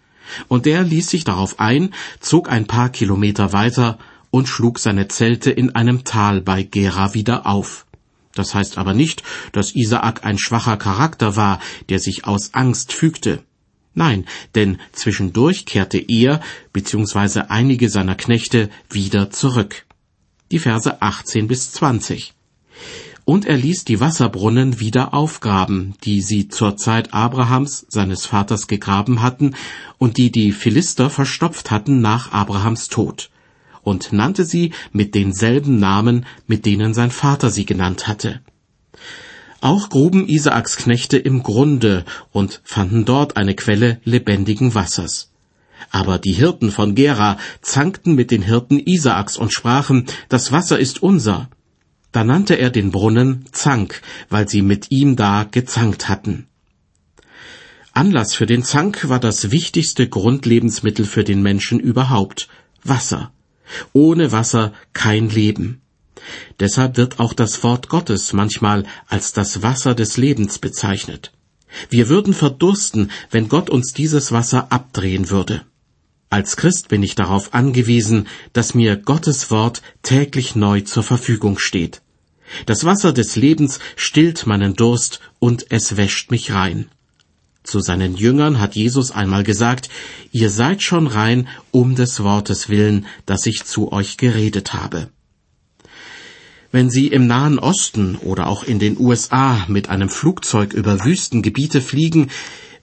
Und 0.49 0.65
der 0.65 0.85
ließ 0.85 1.09
sich 1.09 1.25
darauf 1.25 1.61
ein, 1.61 1.95
zog 2.21 2.51
ein 2.51 2.67
paar 2.67 2.89
Kilometer 2.89 3.53
weiter 3.53 3.99
und 4.31 4.49
schlug 4.49 4.79
seine 4.79 5.09
Zelte 5.09 5.51
in 5.51 5.75
einem 5.75 6.05
Tal 6.05 6.41
bei 6.41 6.63
Gera 6.63 7.15
wieder 7.15 7.47
auf. 7.47 7.87
Das 8.35 8.55
heißt 8.55 8.79
aber 8.79 8.95
nicht, 8.95 9.23
dass 9.53 9.75
Isaak 9.75 10.25
ein 10.25 10.39
schwacher 10.39 10.77
Charakter 10.77 11.37
war, 11.37 11.61
der 11.89 11.99
sich 11.99 12.25
aus 12.25 12.55
Angst 12.55 12.93
fügte. 12.93 13.43
Nein, 13.95 14.27
denn 14.55 14.79
zwischendurch 14.93 15.67
kehrte 15.67 15.99
er 15.99 16.41
bzw. 16.73 17.47
einige 17.49 17.89
seiner 17.89 18.15
Knechte 18.15 18.71
wieder 18.91 19.31
zurück. 19.31 19.87
Die 20.53 20.61
Verse 20.61 21.03
18 21.03 21.49
bis 21.49 21.73
20. 21.73 22.35
Und 23.25 23.45
er 23.45 23.57
ließ 23.57 23.85
die 23.85 24.01
Wasserbrunnen 24.01 24.79
wieder 24.79 25.13
aufgraben, 25.13 25.95
die 26.05 26.23
sie 26.23 26.49
zur 26.49 26.77
Zeit 26.77 27.13
Abrahams, 27.13 27.87
seines 27.89 28.25
Vaters, 28.25 28.69
gegraben 28.69 29.21
hatten 29.21 29.55
und 29.99 30.17
die 30.17 30.31
die 30.31 30.53
Philister 30.53 31.11
verstopft 31.11 31.71
hatten 31.71 32.01
nach 32.01 32.33
Abrahams 32.33 32.87
Tod 32.89 33.31
und 33.89 34.13
nannte 34.13 34.45
sie 34.45 34.73
mit 34.93 35.15
denselben 35.15 35.79
Namen, 35.79 36.27
mit 36.47 36.67
denen 36.67 36.95
sein 36.95 37.11
Vater 37.11 37.51
sie 37.51 37.67
genannt 37.67 38.07
hatte. 38.07 38.41
Auch 39.61 39.89
gruben 39.89 40.29
Isaaks 40.29 40.77
Knechte 40.77 41.19
im 41.19 41.43
Grunde 41.43 42.05
und 42.31 42.61
fanden 42.63 43.05
dort 43.05 43.37
eine 43.37 43.55
Quelle 43.55 44.01
lebendigen 44.05 44.75
Wassers. 44.75 45.33
Aber 45.91 46.19
die 46.19 46.33
Hirten 46.33 46.71
von 46.71 46.95
Gera 46.95 47.39
zankten 47.61 48.15
mit 48.15 48.31
den 48.31 48.43
Hirten 48.43 48.79
Isaaks 48.79 49.37
und 49.37 49.53
sprachen, 49.53 50.07
das 50.29 50.53
Wasser 50.53 50.79
ist 50.79 51.03
unser. 51.03 51.49
Da 52.13 52.25
nannte 52.25 52.55
er 52.55 52.71
den 52.71 52.91
Brunnen 52.91 53.47
Zank, 53.53 54.03
weil 54.29 54.49
sie 54.49 54.63
mit 54.63 54.91
ihm 54.91 55.17
da 55.17 55.45
gezankt 55.45 56.09
hatten. 56.09 56.47
Anlass 57.93 58.35
für 58.35 58.47
den 58.47 58.63
Zank 58.63 59.09
war 59.09 59.19
das 59.19 59.51
wichtigste 59.51 60.09
Grundlebensmittel 60.09 61.05
für 61.05 61.25
den 61.25 61.43
Menschen 61.43 61.81
überhaupt, 61.81 62.49
Wasser. 62.85 63.33
Ohne 63.93 64.33
Wasser 64.33 64.73
kein 64.93 65.29
Leben. 65.29 65.81
Deshalb 66.61 66.97
wird 66.97 67.21
auch 67.21 67.33
das 67.33 67.63
Wort 67.63 67.89
Gottes 67.89 68.33
manchmal 68.33 68.85
als 69.07 69.33
das 69.33 69.63
Wasser 69.63 69.95
des 69.95 70.17
Lebens 70.17 70.59
bezeichnet. 70.59 71.33
Wir 71.91 72.09
würden 72.09 72.35
verdursten, 72.35 73.11
wenn 73.31 73.49
Gott 73.49 73.71
uns 73.71 73.93
dieses 73.93 74.33
Wasser 74.33 74.73
abdrehen 74.73 75.31
würde. 75.31 75.65
Als 76.31 76.57
Christ 76.57 76.89
bin 76.89 77.03
ich 77.03 77.15
darauf 77.15 77.55
angewiesen, 77.55 78.29
dass 78.53 78.75
mir 78.75 78.97
Gottes 78.97 79.51
Wort 79.51 79.83
täglich 80.03 80.55
neu 80.55 80.83
zur 80.83 81.03
Verfügung 81.03 81.59
steht. 81.59 82.03
Das 82.67 82.85
Wasser 82.85 83.13
des 83.13 83.37
Lebens 83.37 83.79
stillt 83.97 84.47
meinen 84.47 84.75
Durst 84.75 85.21
und 85.39 85.67
es 85.71 85.97
wäscht 85.97 86.31
mich 86.31 86.53
rein. 86.53 86.91
Zu 87.69 87.81
seinen 87.81 88.17
Jüngern 88.17 88.61
hat 88.61 88.77
Jesus 88.77 89.11
einmal 89.11 89.43
gesagt, 89.43 89.91
ihr 90.33 90.49
seid 90.49 90.83
schon 90.83 91.07
rein 91.07 91.49
um 91.71 91.97
des 91.97 92.23
Wortes 92.23 92.71
willen, 92.71 93.05
das 93.27 93.45
ich 93.45 93.65
zu 93.65 93.93
euch 93.93 94.17
geredet 94.17 94.73
habe. 94.73 95.11
Wenn 96.73 96.89
Sie 96.89 97.09
im 97.09 97.27
Nahen 97.27 97.59
Osten 97.59 98.17
oder 98.17 98.47
auch 98.47 98.65
in 98.65 98.79
den 98.79 98.99
USA 98.99 99.67
mit 99.69 99.91
einem 99.91 100.09
Flugzeug 100.09 100.73
über 100.73 101.05
Wüstengebiete 101.05 101.83
fliegen, 101.83 102.31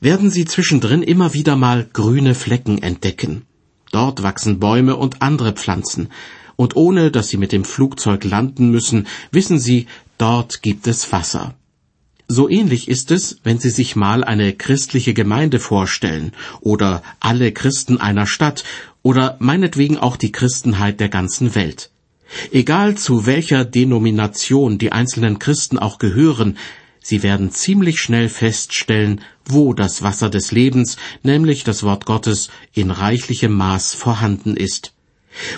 werden 0.02 0.30
Sie 0.30 0.46
zwischendrin 0.46 1.02
immer 1.02 1.34
wieder 1.34 1.56
mal 1.56 1.90
grüne 1.92 2.36
Flecken 2.36 2.78
entdecken. 2.78 3.48
Dort 3.92 4.22
wachsen 4.22 4.60
Bäume 4.60 4.98
und 4.98 5.24
andere 5.24 5.54
Pflanzen, 5.54 6.10
und 6.58 6.76
ohne 6.76 7.10
dass 7.10 7.30
Sie 7.30 7.38
mit 7.38 7.54
dem 7.54 7.66
Flugzeug 7.66 8.24
landen 8.24 8.70
müssen, 8.70 9.08
wissen 9.32 9.58
Sie, 9.58 9.88
dort 10.20 10.62
gibt 10.62 10.86
es 10.86 11.12
Wasser. 11.12 11.56
So 12.28 12.50
ähnlich 12.50 12.88
ist 12.88 13.12
es, 13.12 13.38
wenn 13.44 13.60
Sie 13.60 13.70
sich 13.70 13.96
mal 13.96 14.24
eine 14.24 14.54
christliche 14.54 15.14
Gemeinde 15.14 15.60
vorstellen 15.60 16.32
oder 16.60 17.04
alle 17.20 17.52
Christen 17.52 18.00
einer 18.00 18.26
Stadt 18.26 18.64
oder 19.04 19.38
meinetwegen 19.40 20.00
auch 20.00 20.18
die 20.18 20.32
Christenheit 20.32 21.00
der 21.00 21.10
ganzen 21.10 21.54
Welt. 21.54 21.92
Egal 22.52 22.96
zu 22.96 23.28
welcher 23.28 23.64
Denomination 23.64 24.80
die 24.80 24.92
einzelnen 24.92 25.38
Christen 25.38 25.78
auch 25.78 26.00
gehören, 26.00 26.58
sie 27.00 27.22
werden 27.22 27.52
ziemlich 27.52 28.00
schnell 28.00 28.30
feststellen, 28.30 29.22
wo 29.46 29.76
das 29.76 30.02
Wasser 30.02 30.32
des 30.32 30.52
Lebens, 30.52 30.98
nämlich 31.22 31.64
das 31.64 31.84
Wort 31.84 32.06
Gottes, 32.08 32.50
in 32.74 32.90
reichlichem 32.90 33.54
Maß 33.54 33.94
vorhanden 33.94 34.58
ist. 34.58 34.94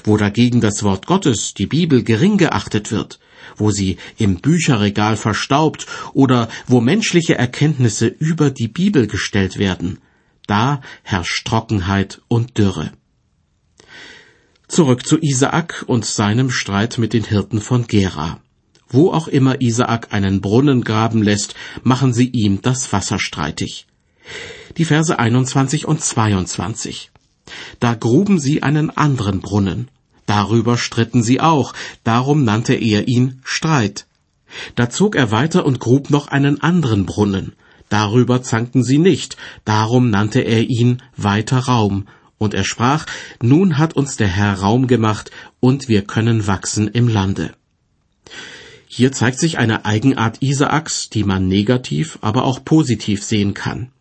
Wo 0.04 0.18
dagegen 0.18 0.60
das 0.60 0.84
Wort 0.84 1.06
Gottes, 1.06 1.54
die 1.54 1.68
Bibel, 1.68 2.04
gering 2.04 2.38
geachtet 2.38 2.92
wird, 2.92 3.20
wo 3.56 3.72
sie 3.72 3.98
im 4.18 4.38
Bücherregal 4.38 5.18
verstaubt 5.18 5.88
oder 6.14 6.50
wo 6.68 6.82
menschliche 6.82 7.38
Erkenntnisse 7.38 8.08
über 8.08 8.52
die 8.52 8.68
Bibel 8.68 9.08
gestellt 9.08 9.58
werden, 9.58 10.00
da 10.48 10.82
herrscht 11.04 11.46
Trockenheit 11.46 12.22
und 12.28 12.58
Dürre. 12.58 12.92
Zurück 14.68 15.06
zu 15.06 15.18
Isaak 15.22 15.86
und 15.88 16.06
seinem 16.06 16.50
Streit 16.50 16.98
mit 16.98 17.14
den 17.14 17.24
Hirten 17.24 17.62
von 17.62 17.88
Gera. 17.88 18.40
Wo 18.90 19.12
auch 19.12 19.28
immer 19.28 19.62
Isaak 19.62 20.14
einen 20.14 20.42
Brunnen 20.42 20.84
graben 20.84 21.22
lässt, 21.22 21.56
machen 21.84 22.14
sie 22.14 22.30
ihm 22.30 22.62
das 22.62 22.92
Wasser 22.94 23.20
streitig. 23.20 23.88
Die 24.78 24.86
Verse 24.86 25.18
21 25.18 25.86
und 25.86 26.02
22. 26.02 27.12
Da 27.80 27.94
gruben 27.94 28.40
sie 28.40 28.64
einen 28.64 28.90
anderen 28.90 29.40
Brunnen. 29.40 29.90
Darüber 30.28 30.78
stritten 30.78 31.24
sie 31.24 31.42
auch, 31.42 31.74
darum 32.04 32.44
nannte 32.44 32.76
er 32.76 33.08
ihn 33.08 33.42
Streit. 33.44 34.06
Da 34.76 34.90
zog 34.90 35.16
er 35.16 35.32
weiter 35.32 35.66
und 35.66 35.80
grub 35.80 36.10
noch 36.12 36.28
einen 36.28 36.62
anderen 36.62 37.06
Brunnen. 37.06 37.54
Darüber 37.90 38.44
zankten 38.44 38.84
sie 38.84 38.98
nicht, 38.98 39.38
darum 39.66 40.10
nannte 40.10 40.42
er 40.42 40.70
ihn 40.70 41.02
weiter 41.16 41.60
Raum. 41.60 42.08
Und 42.38 42.54
er 42.54 42.66
sprach, 42.66 43.06
nun 43.42 43.78
hat 43.78 43.94
uns 43.94 44.18
der 44.18 44.28
Herr 44.28 44.60
Raum 44.60 44.88
gemacht, 44.88 45.32
und 45.60 45.88
wir 45.88 46.04
können 46.04 46.46
wachsen 46.46 46.88
im 46.90 47.08
Lande. 47.08 47.54
Hier 48.88 49.12
zeigt 49.12 49.40
sich 49.40 49.58
eine 49.58 49.86
Eigenart 49.86 50.42
Isaaks, 50.42 51.10
die 51.10 51.24
man 51.24 51.48
negativ, 51.48 52.20
aber 52.22 52.44
auch 52.44 52.64
positiv 52.64 53.24
sehen 53.24 53.54
kann. 53.54 53.92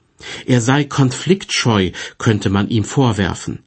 Er 0.44 0.60
sei 0.60 0.84
konfliktscheu, 0.84 1.92
könnte 2.18 2.50
man 2.50 2.68
ihm 2.68 2.84
vorwerfen. 2.84 3.60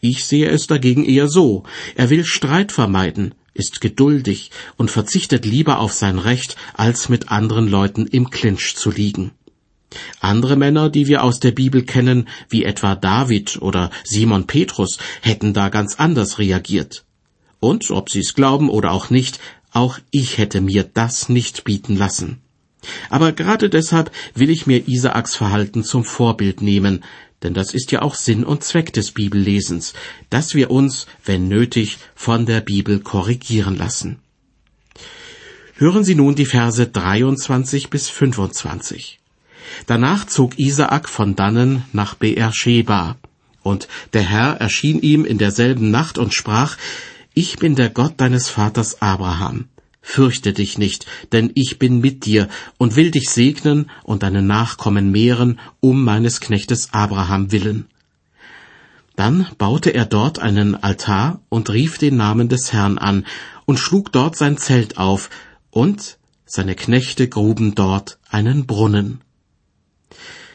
Ich 0.00 0.24
sehe 0.24 0.48
es 0.48 0.66
dagegen 0.66 1.04
eher 1.04 1.28
so. 1.28 1.64
Er 1.94 2.10
will 2.10 2.24
Streit 2.24 2.72
vermeiden, 2.72 3.34
ist 3.54 3.80
geduldig 3.80 4.50
und 4.76 4.90
verzichtet 4.90 5.44
lieber 5.44 5.78
auf 5.78 5.92
sein 5.92 6.18
Recht, 6.18 6.56
als 6.74 7.08
mit 7.08 7.30
anderen 7.30 7.68
Leuten 7.68 8.06
im 8.06 8.30
Clinch 8.30 8.76
zu 8.76 8.90
liegen. 8.90 9.32
Andere 10.20 10.56
Männer, 10.56 10.88
die 10.88 11.08
wir 11.08 11.24
aus 11.24 11.40
der 11.40 11.50
Bibel 11.50 11.82
kennen, 11.82 12.28
wie 12.48 12.64
etwa 12.64 12.94
David 12.94 13.60
oder 13.60 13.90
Simon 14.04 14.46
Petrus, 14.46 14.98
hätten 15.20 15.52
da 15.52 15.68
ganz 15.68 15.96
anders 15.96 16.38
reagiert. 16.38 17.04
Und, 17.58 17.90
ob 17.90 18.08
Sie 18.08 18.20
es 18.20 18.34
glauben 18.34 18.70
oder 18.70 18.92
auch 18.92 19.10
nicht, 19.10 19.40
auch 19.72 19.98
ich 20.10 20.38
hätte 20.38 20.60
mir 20.60 20.84
das 20.84 21.28
nicht 21.28 21.64
bieten 21.64 21.96
lassen. 21.96 22.40
Aber 23.10 23.32
gerade 23.32 23.68
deshalb 23.68 24.10
will 24.34 24.48
ich 24.48 24.66
mir 24.66 24.88
Isaaks 24.88 25.36
Verhalten 25.36 25.84
zum 25.84 26.04
Vorbild 26.04 26.62
nehmen, 26.62 27.04
denn 27.42 27.54
das 27.54 27.74
ist 27.74 27.92
ja 27.92 28.02
auch 28.02 28.14
Sinn 28.14 28.44
und 28.44 28.62
Zweck 28.62 28.92
des 28.92 29.12
Bibellesens, 29.12 29.94
dass 30.28 30.54
wir 30.54 30.70
uns, 30.70 31.06
wenn 31.24 31.48
nötig, 31.48 31.98
von 32.14 32.46
der 32.46 32.60
Bibel 32.60 33.00
korrigieren 33.00 33.76
lassen. 33.76 34.18
Hören 35.76 36.04
Sie 36.04 36.14
nun 36.14 36.34
die 36.34 36.44
Verse 36.44 36.86
23 36.86 37.88
bis 37.88 38.10
25. 38.10 39.18
Danach 39.86 40.26
zog 40.26 40.58
Isaak 40.58 41.08
von 41.08 41.36
dannen 41.36 41.84
nach 41.92 42.14
Beersheba, 42.14 43.16
und 43.62 43.88
der 44.12 44.22
Herr 44.22 44.56
erschien 44.60 45.00
ihm 45.00 45.24
in 45.24 45.38
derselben 45.38 45.90
Nacht 45.90 46.18
und 46.18 46.34
sprach, 46.34 46.76
Ich 47.34 47.58
bin 47.58 47.76
der 47.76 47.90
Gott 47.90 48.14
deines 48.18 48.48
Vaters 48.48 49.00
Abraham. 49.02 49.68
Fürchte 50.02 50.52
dich 50.52 50.78
nicht, 50.78 51.06
denn 51.32 51.50
ich 51.54 51.78
bin 51.78 52.00
mit 52.00 52.24
dir 52.24 52.48
und 52.78 52.96
will 52.96 53.10
dich 53.10 53.30
segnen 53.30 53.90
und 54.02 54.22
deine 54.22 54.42
Nachkommen 54.42 55.10
mehren, 55.10 55.60
um 55.80 56.02
meines 56.02 56.40
Knechtes 56.40 56.92
Abraham 56.92 57.52
willen. 57.52 57.86
Dann 59.16 59.46
baute 59.58 59.90
er 59.90 60.06
dort 60.06 60.38
einen 60.38 60.74
Altar 60.74 61.42
und 61.50 61.68
rief 61.68 61.98
den 61.98 62.16
Namen 62.16 62.48
des 62.48 62.72
Herrn 62.72 62.96
an 62.96 63.26
und 63.66 63.78
schlug 63.78 64.12
dort 64.12 64.36
sein 64.36 64.56
Zelt 64.56 64.96
auf, 64.96 65.28
und 65.70 66.18
seine 66.46 66.74
Knechte 66.74 67.28
gruben 67.28 67.74
dort 67.74 68.18
einen 68.28 68.66
Brunnen. 68.66 69.20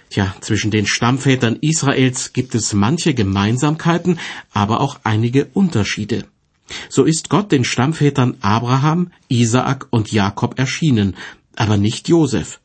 Tja, 0.10 0.36
zwischen 0.42 0.72
den 0.72 0.86
Stammvätern 0.86 1.58
Israels 1.62 2.34
gibt 2.34 2.56
es 2.56 2.74
manche 2.74 3.14
Gemeinsamkeiten, 3.14 4.20
aber 4.52 4.82
auch 4.82 5.00
einige 5.04 5.46
Unterschiede. 5.54 6.26
So 6.90 7.04
ist 7.04 7.30
Gott 7.30 7.52
den 7.52 7.64
Stammvätern 7.64 8.38
Abraham, 8.42 9.12
Isaak 9.28 9.88
und 9.92 10.12
Jakob 10.12 10.58
erschienen, 10.58 11.16
aber 11.56 11.78
nicht 11.78 12.10
Josef. 12.10 12.60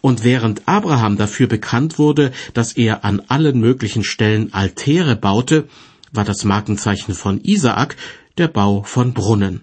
Und 0.00 0.24
während 0.24 0.66
Abraham 0.66 1.16
dafür 1.16 1.46
bekannt 1.46 1.98
wurde, 1.98 2.32
dass 2.52 2.72
er 2.72 3.04
an 3.04 3.22
allen 3.28 3.60
möglichen 3.60 4.02
Stellen 4.02 4.52
Altäre 4.52 5.14
baute, 5.14 5.68
war 6.12 6.24
das 6.24 6.44
Markenzeichen 6.44 7.14
von 7.14 7.40
Isaak 7.40 7.96
der 8.38 8.48
Bau 8.48 8.82
von 8.82 9.14
Brunnen. 9.14 9.62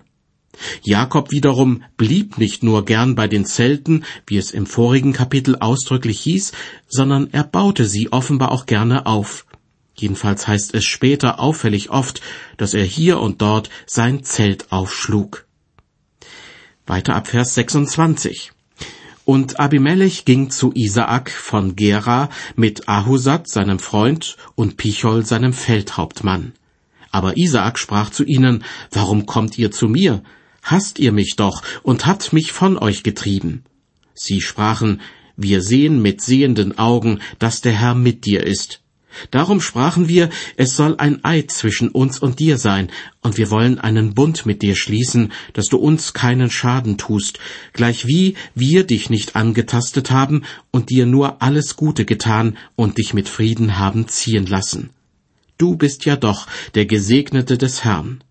Jakob 0.84 1.32
wiederum 1.32 1.84
blieb 1.98 2.38
nicht 2.38 2.64
nur 2.64 2.86
gern 2.86 3.16
bei 3.16 3.28
den 3.28 3.46
Zelten, 3.46 4.06
wie 4.26 4.38
es 4.38 4.52
im 4.52 4.66
vorigen 4.66 5.12
Kapitel 5.12 5.58
ausdrücklich 5.58 6.22
hieß, 6.22 6.54
sondern 6.88 7.30
er 7.34 7.44
baute 7.44 7.86
sie 7.86 8.12
offenbar 8.14 8.52
auch 8.52 8.66
gerne 8.66 9.06
auf. 9.06 9.46
Jedenfalls 9.96 10.48
heißt 10.48 10.74
es 10.74 10.84
später 10.84 11.40
auffällig 11.40 11.90
oft, 11.90 12.22
dass 12.58 12.74
er 12.74 12.84
hier 12.84 13.20
und 13.20 13.42
dort 13.42 13.70
sein 13.86 14.24
Zelt 14.24 14.72
aufschlug. 14.72 15.46
Weiter 16.86 17.16
ab 17.16 17.28
Vers 17.28 17.56
26. 17.56 18.52
Und 19.24 19.60
Abimelech 19.60 20.26
ging 20.26 20.52
zu 20.52 20.72
Isaak 20.76 21.32
von 21.32 21.76
Gera 21.76 22.30
mit 22.56 22.88
Ahusat, 22.88 23.48
seinem 23.48 23.80
Freund, 23.80 24.38
und 24.54 24.78
Pichol, 24.78 25.26
seinem 25.26 25.52
Feldhauptmann. 25.52 26.54
Aber 27.10 27.38
Isaak 27.38 27.80
sprach 27.80 28.12
zu 28.12 28.24
ihnen, 28.24 28.64
Warum 28.92 29.26
kommt 29.26 29.58
ihr 29.58 29.72
zu 29.72 29.88
mir? 29.88 30.22
Hasst 30.62 31.00
ihr 31.00 31.12
mich 31.12 31.36
doch 31.38 31.64
und 31.82 32.06
habt 32.06 32.34
mich 32.34 32.52
von 32.52 32.78
euch 32.78 33.02
getrieben. 33.02 33.64
Sie 34.14 34.42
sprachen, 34.42 35.02
Wir 35.38 35.62
sehen 35.62 36.02
mit 36.02 36.22
sehenden 36.22 36.78
Augen, 36.78 37.20
dass 37.40 37.62
der 37.62 37.74
Herr 37.74 37.96
mit 37.96 38.26
dir 38.26 38.46
ist. 38.46 38.82
Darum 39.32 39.62
sprachen 39.62 40.08
wir, 40.08 40.30
es 40.58 40.76
soll 40.76 40.96
ein 40.98 41.24
Eid 41.24 41.52
zwischen 41.52 41.90
uns 41.90 42.20
und 42.20 42.40
dir 42.40 42.58
sein, 42.58 42.90
und 43.22 43.38
wir 43.38 43.50
wollen 43.50 43.80
einen 43.80 44.14
Bund 44.14 44.46
mit 44.46 44.62
dir 44.62 44.76
schließen, 44.76 45.32
dass 45.54 45.68
du 45.68 45.78
uns 45.78 46.14
keinen 46.14 46.50
Schaden 46.50 46.98
tust, 46.98 47.40
gleichwie 47.74 48.36
wir 48.54 48.86
dich 48.86 49.10
nicht 49.10 49.36
angetastet 49.36 50.12
haben 50.12 50.44
und 50.72 50.90
dir 50.90 51.06
nur 51.06 51.42
alles 51.42 51.76
Gute 51.76 52.06
getan 52.06 52.58
und 52.76 52.98
dich 52.98 53.14
mit 53.14 53.30
Frieden 53.30 53.80
haben 53.80 54.08
ziehen 54.08 54.46
lassen. 54.46 54.92
Du 55.58 55.76
bist 55.78 56.06
ja 56.06 56.16
doch 56.16 56.48
der 56.76 56.86
Gesegnete 56.86 57.58
des 57.58 57.84
Herrn. 57.84 58.24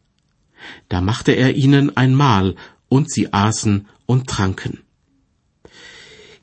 Da 0.89 1.01
machte 1.01 1.33
er 1.33 1.55
ihnen 1.55 1.97
ein 1.97 2.15
Mahl, 2.15 2.55
und 2.89 3.11
sie 3.11 3.33
aßen 3.33 3.89
und 4.07 4.29
tranken. 4.29 4.84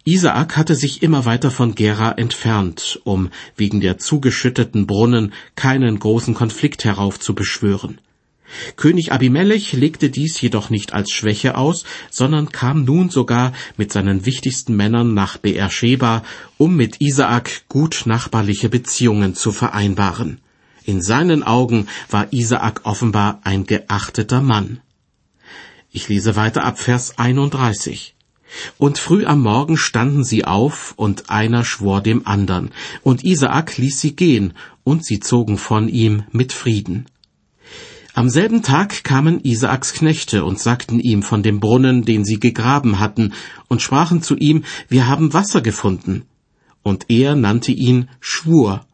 Isaak 0.04 0.58
hatte 0.58 0.74
sich 0.74 1.04
immer 1.04 1.26
weiter 1.26 1.52
von 1.52 1.76
Gera 1.76 2.14
entfernt, 2.14 3.00
um 3.04 3.30
wegen 3.56 3.82
der 3.82 4.00
zugeschütteten 4.00 4.88
Brunnen 4.88 5.34
keinen 5.56 6.00
großen 6.00 6.34
Konflikt 6.34 6.84
heraufzubeschwören. 6.86 8.02
König 8.76 9.12
Abimelech 9.12 9.74
legte 9.74 10.10
dies 10.10 10.42
jedoch 10.42 10.70
nicht 10.70 10.94
als 10.94 11.12
Schwäche 11.12 11.56
aus, 11.56 11.86
sondern 12.10 12.52
kam 12.52 12.84
nun 12.84 13.10
sogar 13.10 13.54
mit 13.78 13.94
seinen 13.94 14.26
wichtigsten 14.26 14.76
Männern 14.76 15.14
nach 15.14 15.38
Beersheba, 15.38 16.24
um 16.58 16.76
mit 16.76 17.00
Isaak 17.00 17.68
gut 17.70 18.04
nachbarliche 18.06 18.70
Beziehungen 18.70 19.36
zu 19.36 19.52
vereinbaren. 19.52 20.42
In 20.84 21.02
seinen 21.02 21.44
Augen 21.44 21.88
war 22.10 22.34
Isaak 22.34 22.82
offenbar 22.86 23.40
ein 23.44 23.66
geachteter 23.66 24.42
Mann. 24.42 24.82
Ich 25.92 26.10
lese 26.10 26.36
weiter 26.36 26.64
ab 26.64 26.80
Vers 26.80 27.20
31. 27.20 28.16
Und 28.78 28.98
früh 28.98 29.26
am 29.26 29.42
Morgen 29.42 29.78
standen 29.78 30.24
sie 30.24 30.46
auf, 30.46 30.94
und 30.98 31.30
einer 31.30 31.64
schwor 31.64 32.02
dem 32.02 32.28
andern, 32.28 32.72
und 33.04 33.24
Isaak 33.24 33.78
ließ 33.78 34.00
sie 34.00 34.16
gehen, 34.16 34.54
und 34.84 35.06
sie 35.06 35.20
zogen 35.20 35.58
von 35.58 35.88
ihm 35.88 36.24
mit 36.32 36.54
Frieden. 36.54 37.06
Am 38.14 38.30
selben 38.30 38.62
Tag 38.62 39.06
kamen 39.06 39.40
Isaaks 39.42 39.94
Knechte 39.94 40.44
und 40.44 40.60
sagten 40.60 41.00
ihm 41.00 41.24
von 41.24 41.44
dem 41.44 41.62
Brunnen, 41.62 42.04
den 42.04 42.26
sie 42.26 42.42
gegraben 42.42 43.00
hatten, 43.00 43.34
und 43.70 43.82
sprachen 43.82 44.22
zu 44.22 44.36
ihm, 44.36 44.66
wir 44.90 45.08
haben 45.08 45.34
Wasser 45.34 45.62
gefunden. 45.62 46.24
Und 46.84 47.06
er 47.10 47.36
nannte 47.36 47.72
ihn 47.72 48.10
Schwur. 48.20 48.86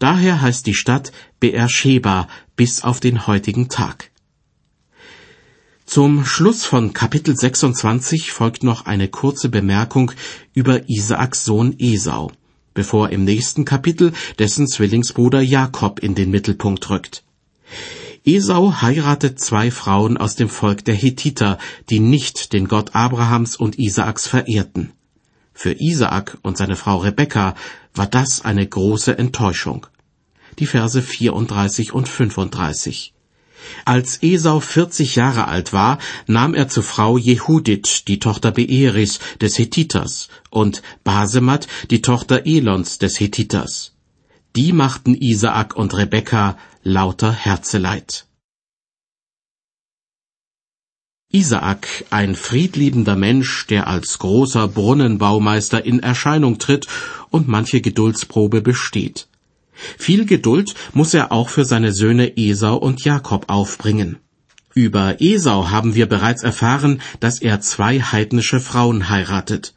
Daher 0.00 0.40
heißt 0.40 0.66
die 0.66 0.74
Stadt 0.74 1.12
Beersheba 1.38 2.26
bis 2.56 2.82
auf 2.82 2.98
den 2.98 3.26
heutigen 3.28 3.68
Tag. 3.68 4.10
Zum 5.86 6.24
Schluss 6.24 6.64
von 6.64 6.92
Kapitel 6.92 7.36
26 7.36 8.32
folgt 8.32 8.64
noch 8.64 8.86
eine 8.86 9.08
kurze 9.08 9.48
Bemerkung 9.48 10.12
über 10.54 10.88
Isaaks 10.88 11.44
Sohn 11.44 11.76
Esau, 11.78 12.32
bevor 12.72 13.10
im 13.10 13.24
nächsten 13.24 13.64
Kapitel 13.64 14.12
dessen 14.38 14.66
Zwillingsbruder 14.66 15.40
Jakob 15.40 16.00
in 16.00 16.14
den 16.14 16.30
Mittelpunkt 16.30 16.88
rückt. 16.90 17.22
Esau 18.24 18.80
heiratet 18.80 19.38
zwei 19.38 19.70
Frauen 19.70 20.16
aus 20.16 20.34
dem 20.34 20.48
Volk 20.48 20.84
der 20.84 20.94
Hethiter, 20.94 21.58
die 21.90 22.00
nicht 22.00 22.54
den 22.54 22.66
Gott 22.66 22.94
Abrahams 22.94 23.54
und 23.54 23.78
Isaaks 23.78 24.26
verehrten. 24.26 24.92
Für 25.52 25.72
Isaak 25.78 26.38
und 26.42 26.56
seine 26.56 26.76
Frau 26.76 26.96
Rebekka 26.96 27.54
war 27.94 28.06
das 28.06 28.44
eine 28.44 28.66
große 28.66 29.16
Enttäuschung. 29.16 29.86
Die 30.58 30.66
Verse 30.66 31.00
34 31.00 31.92
und 31.92 32.08
35. 32.08 33.13
Als 33.84 34.22
Esau 34.22 34.60
40 34.60 35.16
Jahre 35.16 35.48
alt 35.48 35.72
war, 35.72 35.98
nahm 36.26 36.54
er 36.54 36.68
zur 36.68 36.82
Frau 36.82 37.18
Jehudit, 37.18 38.08
die 38.08 38.18
Tochter 38.18 38.52
Beeris 38.52 39.18
des 39.40 39.58
Hethiters, 39.58 40.28
und 40.50 40.82
Basemat, 41.04 41.66
die 41.90 42.02
Tochter 42.02 42.46
Elons 42.46 42.98
des 42.98 43.20
Hethiters. 43.20 43.92
Die 44.56 44.72
machten 44.72 45.14
Isaak 45.14 45.76
und 45.76 45.96
Rebekka 45.96 46.56
lauter 46.82 47.32
Herzeleid. 47.32 48.26
Isaak, 51.32 52.04
ein 52.10 52.36
friedliebender 52.36 53.16
Mensch, 53.16 53.66
der 53.66 53.88
als 53.88 54.20
großer 54.20 54.68
Brunnenbaumeister 54.68 55.84
in 55.84 55.98
Erscheinung 55.98 56.58
tritt 56.58 56.86
und 57.30 57.48
manche 57.48 57.80
Geduldsprobe 57.80 58.60
besteht. 58.60 59.26
Viel 59.98 60.24
Geduld 60.26 60.74
muss 60.92 61.14
er 61.14 61.32
auch 61.32 61.48
für 61.48 61.64
seine 61.64 61.92
Söhne 61.92 62.36
Esau 62.36 62.76
und 62.76 63.04
Jakob 63.04 63.46
aufbringen. 63.48 64.18
Über 64.74 65.20
Esau 65.20 65.70
haben 65.70 65.94
wir 65.94 66.06
bereits 66.06 66.42
erfahren, 66.42 67.00
dass 67.20 67.40
er 67.40 67.60
zwei 67.60 68.00
heidnische 68.00 68.60
Frauen 68.60 69.08
heiratet. 69.08 69.74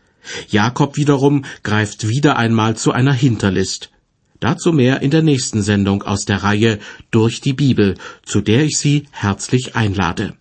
Jakob 0.49 0.97
wiederum 0.97 1.45
greift 1.63 2.07
wieder 2.07 2.38
einmal 2.38 2.75
zu 2.75 2.91
einer 2.91 3.13
Hinterlist. 3.13 3.91
Dazu 4.39 4.71
mehr 4.71 5.01
in 5.01 5.12
der 5.12 5.23
nächsten 5.23 5.62
Sendung 5.62 6.03
aus 6.03 6.25
der 6.25 6.43
Reihe 6.43 6.79
Durch 7.12 7.41
die 7.41 7.53
Bibel, 7.53 7.95
zu 8.25 8.41
der 8.41 8.63
ich 8.63 8.77
Sie 8.77 9.07
herzlich 9.12 9.75
einlade. 9.75 10.36